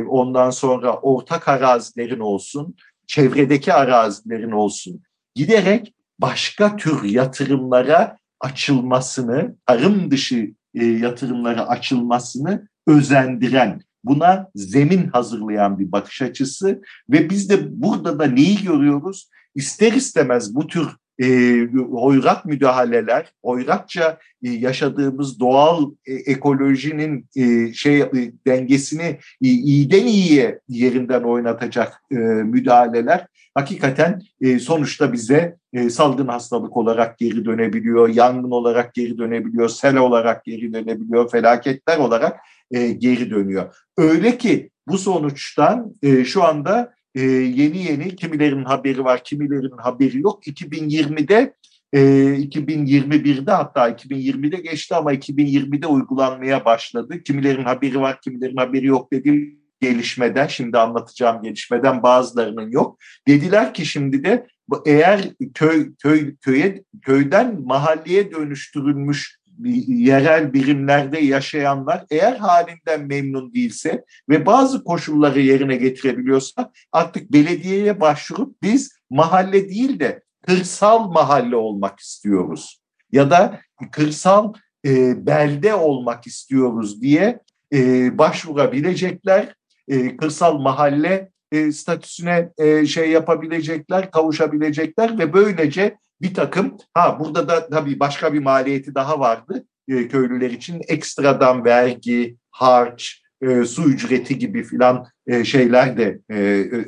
ondan 0.08 0.50
sonra 0.50 0.96
ortak 0.96 1.48
arazilerin 1.48 2.20
olsun, 2.20 2.76
çevredeki 3.06 3.72
arazilerin 3.72 4.50
olsun 4.50 5.02
giderek 5.34 5.94
başka 6.18 6.76
tür 6.76 7.04
yatırımlara 7.04 8.18
açılmasını, 8.40 9.56
tarım 9.66 10.10
dışı 10.10 10.54
e, 10.74 10.84
yatırımlara 10.84 11.68
açılmasını 11.68 12.68
özendiren, 12.86 13.80
buna 14.04 14.50
zemin 14.54 15.06
hazırlayan 15.06 15.78
bir 15.78 15.92
bakış 15.92 16.22
açısı 16.22 16.82
ve 17.10 17.30
biz 17.30 17.50
de 17.50 17.82
burada 17.82 18.18
da 18.18 18.26
neyi 18.26 18.62
görüyoruz? 18.62 19.28
İster 19.54 19.92
istemez 19.92 20.54
bu 20.54 20.66
tür 20.66 20.88
e, 21.22 21.60
hoyrat 21.90 22.44
müdahaleler, 22.44 23.32
hoyratça 23.44 24.18
e, 24.42 24.50
yaşadığımız 24.50 25.40
doğal 25.40 25.90
e, 26.06 26.14
ekolojinin 26.14 27.26
e, 27.36 27.72
şey 27.72 28.00
e, 28.00 28.32
dengesini 28.46 29.02
e, 29.02 29.18
iyiden 29.40 30.06
iyiye 30.06 30.60
yerinden 30.68 31.22
oynatacak 31.22 32.02
e, 32.10 32.14
müdahaleler 32.16 33.26
hakikaten 33.54 34.22
e, 34.40 34.58
sonuçta 34.58 35.12
bize 35.12 35.56
e, 35.72 35.90
salgın 35.90 36.28
hastalık 36.28 36.76
olarak 36.76 37.18
geri 37.18 37.44
dönebiliyor, 37.44 38.08
yangın 38.08 38.50
olarak 38.50 38.94
geri 38.94 39.18
dönebiliyor, 39.18 39.68
sel 39.68 39.96
olarak 39.96 40.44
geri 40.44 40.72
dönebiliyor, 40.72 41.30
felaketler 41.30 41.98
olarak 41.98 42.36
e, 42.70 42.88
geri 42.88 43.30
dönüyor. 43.30 43.74
Öyle 43.96 44.38
ki 44.38 44.70
bu 44.88 44.98
sonuçtan 44.98 45.94
e, 46.02 46.24
şu 46.24 46.44
anda 46.44 46.94
e, 47.14 47.22
yeni 47.22 47.84
yeni 47.84 48.16
kimilerin 48.16 48.64
haberi 48.64 49.04
var, 49.04 49.24
kimilerin 49.24 49.78
haberi 49.78 50.20
yok. 50.20 50.46
2020'de 50.46 51.54
e, 51.92 52.00
2021'de 52.00 53.50
hatta 53.52 53.90
2020'de 53.90 54.56
geçti 54.56 54.94
ama 54.94 55.14
2020'de 55.14 55.86
uygulanmaya 55.86 56.64
başladı. 56.64 57.22
Kimilerin 57.22 57.64
haberi 57.64 58.00
var, 58.00 58.20
kimilerin 58.20 58.56
haberi 58.56 58.86
yok 58.86 59.12
dediğim 59.12 59.64
gelişmeden, 59.80 60.46
şimdi 60.46 60.78
anlatacağım 60.78 61.42
gelişmeden 61.42 62.02
bazılarının 62.02 62.70
yok. 62.70 62.98
Dediler 63.28 63.74
ki 63.74 63.86
şimdi 63.86 64.24
de 64.24 64.46
eğer 64.86 65.20
köy 65.54 65.94
köy 66.02 66.36
köye 66.36 66.84
köyden 67.02 67.62
mahalleye 67.62 68.30
dönüştürülmüş 68.30 69.38
yerel 69.88 70.52
birimlerde 70.52 71.18
yaşayanlar 71.18 72.04
eğer 72.10 72.36
halinden 72.36 73.06
memnun 73.06 73.54
değilse 73.54 74.04
ve 74.28 74.46
bazı 74.46 74.84
koşulları 74.84 75.40
yerine 75.40 75.76
getirebiliyorsa 75.76 76.72
artık 76.92 77.32
belediyeye 77.32 78.00
başvurup 78.00 78.62
biz 78.62 78.98
mahalle 79.10 79.68
değil 79.68 80.00
de 80.00 80.22
kırsal 80.46 81.08
mahalle 81.08 81.56
olmak 81.56 82.00
istiyoruz 82.00 82.80
ya 83.12 83.30
da 83.30 83.60
kırsal 83.92 84.52
e, 84.86 85.26
belde 85.26 85.74
olmak 85.74 86.26
istiyoruz 86.26 87.02
diye 87.02 87.40
e, 87.72 88.18
başvurabilecekler. 88.18 89.54
E, 89.88 90.16
kırsal 90.16 90.58
mahalle 90.58 91.30
e, 91.52 91.72
statüsüne 91.72 92.50
e, 92.58 92.86
şey 92.86 93.10
yapabilecekler, 93.10 94.10
kavuşabilecekler 94.10 95.18
ve 95.18 95.32
böylece 95.32 95.98
bir 96.20 96.34
takım 96.34 96.76
ha 96.94 97.20
burada 97.20 97.48
da 97.48 97.68
tabii 97.68 98.00
başka 98.00 98.32
bir 98.32 98.38
maliyeti 98.38 98.94
daha 98.94 99.20
vardı 99.20 99.66
e, 99.88 100.08
köylüler 100.08 100.50
için 100.50 100.80
ekstradan 100.88 101.64
vergi, 101.64 102.36
harç, 102.50 103.22
e, 103.42 103.64
su 103.64 103.90
ücreti 103.90 104.38
gibi 104.38 104.62
filan 104.62 105.06
e, 105.26 105.44
şeyler 105.44 105.98
de 105.98 106.20
e, 106.30 106.34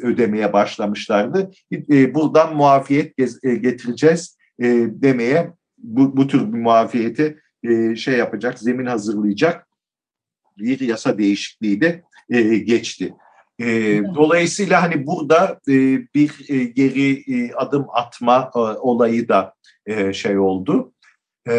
ödemeye 0.02 0.52
başlamışlardı. 0.52 1.50
E, 1.72 2.14
buradan 2.14 2.56
muafiyet 2.56 3.14
e, 3.42 3.54
getireceğiz 3.54 4.36
e, 4.58 4.66
demeye 4.88 5.52
bu, 5.78 6.16
bu 6.16 6.26
tür 6.26 6.52
bir 6.52 6.58
muafiyeti 6.58 7.38
e, 7.62 7.96
şey 7.96 8.18
yapacak, 8.18 8.58
zemin 8.58 8.86
hazırlayacak 8.86 9.66
bir 10.58 10.80
yasa 10.80 11.18
değişikliği 11.18 11.80
de 11.80 12.02
e, 12.30 12.58
geçti. 12.58 13.14
E, 13.60 13.66
dolayısıyla 14.14 14.82
hani 14.82 15.06
burada 15.06 15.60
e, 15.68 15.72
bir 16.14 16.46
e, 16.48 16.64
geri 16.64 17.34
e, 17.34 17.52
adım 17.52 17.86
atma 17.92 18.50
e, 18.54 18.58
olayı 18.58 19.28
da 19.28 19.54
e, 19.86 20.12
şey 20.12 20.38
oldu. 20.38 20.92
E, 21.48 21.54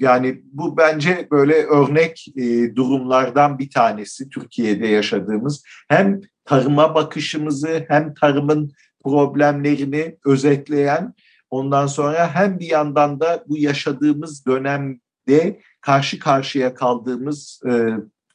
yani 0.00 0.40
bu 0.44 0.76
bence 0.76 1.28
böyle 1.30 1.54
örnek 1.54 2.26
e, 2.36 2.76
durumlardan 2.76 3.58
bir 3.58 3.70
tanesi 3.70 4.28
Türkiye'de 4.28 4.86
yaşadığımız. 4.86 5.64
Hem 5.88 6.20
tarıma 6.44 6.94
bakışımızı 6.94 7.84
hem 7.88 8.14
tarımın 8.14 8.72
problemlerini 9.04 10.16
özetleyen 10.24 11.14
ondan 11.50 11.86
sonra 11.86 12.34
hem 12.34 12.58
bir 12.58 12.66
yandan 12.66 13.20
da 13.20 13.44
bu 13.48 13.58
yaşadığımız 13.58 14.46
dönemde 14.46 15.60
karşı 15.80 16.18
karşıya 16.18 16.74
kaldığımız 16.74 17.62
e, 17.68 17.70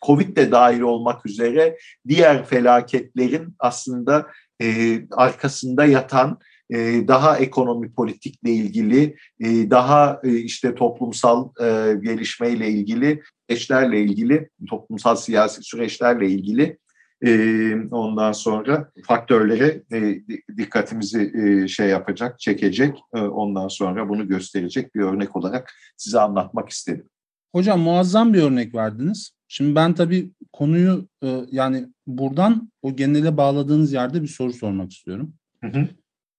Covid 0.05 0.37
de 0.37 0.51
dahil 0.51 0.81
olmak 0.81 1.25
üzere 1.25 1.77
diğer 2.07 2.45
felaketlerin 2.45 3.55
aslında 3.59 4.27
e, 4.61 4.99
arkasında 5.11 5.85
yatan 5.85 6.39
e, 6.69 7.07
daha 7.07 7.37
ekonomi 7.37 7.93
politikle 7.93 8.51
ilgili, 8.51 9.15
e, 9.39 9.69
daha 9.69 10.21
e, 10.23 10.33
işte 10.35 10.75
toplumsal 10.75 11.49
e, 11.61 11.95
gelişmeyle 12.03 12.69
ilgili, 12.69 13.21
süreçlerle 13.49 14.01
ilgili, 14.01 14.49
toplumsal 14.69 15.15
siyasi 15.15 15.63
süreçlerle 15.63 16.29
ilgili 16.29 16.77
e, 17.25 17.75
ondan 17.91 18.31
sonra 18.31 18.91
faktörlere 19.07 19.83
e, 19.93 20.21
dikkatimizi 20.57 21.31
e, 21.35 21.67
şey 21.67 21.87
yapacak, 21.87 22.39
çekecek, 22.39 22.97
e, 23.15 23.19
ondan 23.19 23.67
sonra 23.67 24.09
bunu 24.09 24.27
gösterecek 24.27 24.95
bir 24.95 25.01
örnek 25.01 25.35
olarak 25.35 25.73
size 25.97 26.19
anlatmak 26.19 26.69
istedim. 26.69 27.09
Hocam 27.55 27.79
muazzam 27.79 28.33
bir 28.33 28.43
örnek 28.43 28.75
verdiniz. 28.75 29.31
Şimdi 29.47 29.75
ben 29.75 29.93
tabii 29.93 30.31
konuyu 30.53 31.07
e, 31.23 31.45
yani 31.51 31.89
buradan 32.07 32.71
o 32.81 32.95
genele 32.95 33.37
bağladığınız 33.37 33.93
yerde 33.93 34.21
bir 34.21 34.27
soru 34.27 34.53
sormak 34.53 34.91
istiyorum. 34.91 35.33
Hı 35.61 35.67
hı. 35.67 35.87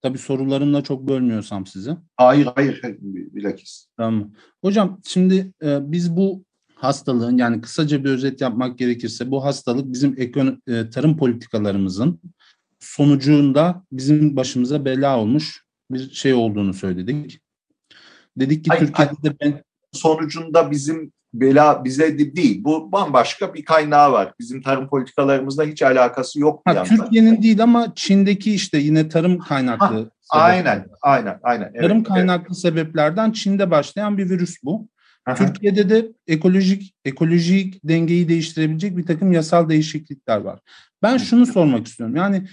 Tabii 0.03 0.19
sorularımla 0.19 0.83
çok 0.83 1.09
bölmüyorsam 1.09 1.66
sizi. 1.66 1.97
Hayır 2.16 2.49
hayır 2.55 2.83
bilakis. 3.03 3.87
Tamam. 3.97 4.33
Hocam 4.64 5.01
şimdi 5.05 5.53
e, 5.62 5.92
biz 5.92 6.16
bu 6.16 6.45
hastalığın 6.75 7.38
yani 7.38 7.61
kısaca 7.61 8.05
bir 8.05 8.11
özet 8.11 8.40
yapmak 8.40 8.79
gerekirse 8.79 9.31
bu 9.31 9.45
hastalık 9.45 9.92
bizim 9.92 10.14
ekon 10.19 10.62
e, 10.69 10.90
tarım 10.90 11.16
politikalarımızın 11.16 12.21
sonucunda 12.81 13.85
bizim 13.92 14.37
başımıza 14.37 14.85
bela 14.85 15.19
olmuş 15.19 15.64
bir 15.90 16.11
şey 16.11 16.35
olduğunu 16.35 16.75
söyledik. 16.75 17.40
Dedik 18.37 18.64
ki 18.64 18.69
hayır, 18.69 18.87
Türkiye'de 18.87 19.23
de 19.23 19.37
ben 19.40 19.62
sonucunda 19.92 20.71
bizim 20.71 21.12
bela 21.35 21.85
bize 21.85 22.19
de 22.19 22.37
değil. 22.37 22.65
Bu 22.65 22.93
bambaşka 22.93 23.55
bir 23.55 23.65
kaynağı 23.65 24.12
var. 24.12 24.33
Bizim 24.41 24.62
tarım 24.62 24.89
politikalarımızda 24.89 25.65
hiç 25.65 25.83
alakası 25.83 26.41
yok 26.41 26.62
Ha. 26.65 26.83
Türkiye'nin 26.83 27.43
değil 27.43 27.62
ama 27.62 27.93
Çin'deki 27.95 28.55
işte 28.55 28.79
yine 28.79 29.09
tarım 29.09 29.39
kaynaklı. 29.39 29.89
sebepler. 29.89 30.11
Aynen, 30.31 30.87
aynen, 31.03 31.39
aynen. 31.43 31.71
Evet, 31.75 31.81
Tarım 31.83 31.97
evet. 31.97 32.09
kaynaklı 32.09 32.55
sebeplerden 32.55 33.31
Çin'de 33.33 33.71
başlayan 33.71 34.19
bir 34.19 34.31
virüs 34.31 34.57
bu. 34.65 34.89
Aha. 35.27 35.35
Türkiye'de 35.35 35.91
de 35.91 36.09
ekolojik 36.27 36.95
ekolojik 37.05 37.81
dengeyi 37.85 38.29
değiştirebilecek 38.29 38.97
bir 38.97 39.07
takım 39.07 39.33
yasal 39.33 39.69
değişiklikler 39.69 40.37
var. 40.37 40.61
Ben 41.03 41.17
şunu 41.17 41.47
sormak 41.47 41.87
istiyorum. 41.87 42.17
Yani 42.17 42.49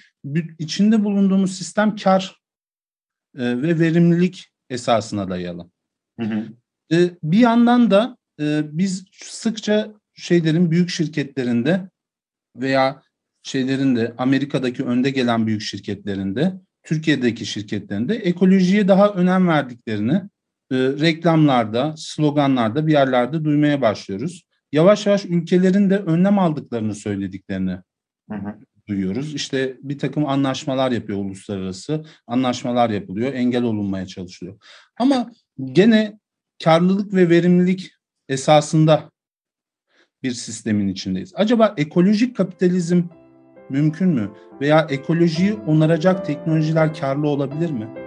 içinde 0.60 1.04
bulunduğumuz 1.04 1.58
sistem 1.58 1.96
kar 1.96 2.42
e, 3.38 3.62
ve 3.62 3.80
verimlilik 3.80 4.50
esasına 4.70 5.30
dayalı. 5.30 5.70
Hı 6.20 6.26
hı. 6.26 6.48
E, 6.96 7.10
bir 7.24 7.40
yandan 7.40 7.92
da 7.92 8.18
e, 8.39 8.62
biz 8.78 9.06
sıkça 9.22 9.93
şeylerin 10.13 10.72
büyük 10.72 10.89
şirketlerinde 10.89 11.89
veya 12.56 13.02
şeylerin 13.43 13.96
de 13.96 14.13
Amerika'daki 14.17 14.84
önde 14.84 15.10
gelen 15.10 15.48
büyük 15.48 15.62
şirketlerinde, 15.62 16.54
Türkiye'deki 16.84 17.46
şirketlerinde 17.46 18.15
ekolojiye 18.15 18.88
daha 18.88 19.10
önem 19.10 19.48
verdiklerini 19.48 20.13
e, 20.72 20.76
reklamlarda, 20.76 21.93
sloganlarda 21.98 22.88
bir 22.88 22.91
yerlerde 22.91 23.43
duymaya 23.43 23.82
başlıyoruz. 23.82 24.43
Yavaş 24.72 25.06
yavaş 25.06 25.26
ülkelerin 25.26 25.89
de 25.89 25.98
önlem 25.98 26.39
aldıklarını 26.39 26.96
söylediklerini 26.96 27.78
Hı 28.30 28.36
hı. 28.36 28.56
duyuyoruz. 28.88 29.34
İşte 29.34 29.78
bir 29.82 30.00
takım 30.00 30.28
anlaşmalar 30.28 30.91
yapıyor 30.91 31.19
uluslararası, 31.19 32.06
anlaşmalar 32.28 32.89
yapılıyor, 32.89 33.34
engel 33.34 33.63
olunmaya 33.63 34.06
çalışılıyor. 34.06 34.58
Ama 35.00 35.32
gene 35.63 36.19
karlılık 36.63 37.13
ve 37.13 37.30
verimlilik 37.30 37.91
esasında 38.30 39.10
bir 40.24 40.32
sistemin 40.32 40.88
içindeyiz. 40.88 41.34
Acaba 41.36 41.74
ekolojik 41.78 42.36
kapitalizm 42.36 43.04
mümkün 43.70 44.10
mü? 44.10 44.32
Veya 44.62 44.88
ekolojiyi 44.90 45.54
onaracak 45.54 46.26
teknolojiler 46.26 46.94
karlı 46.94 47.28
olabilir 47.28 47.72
mi? 47.72 48.03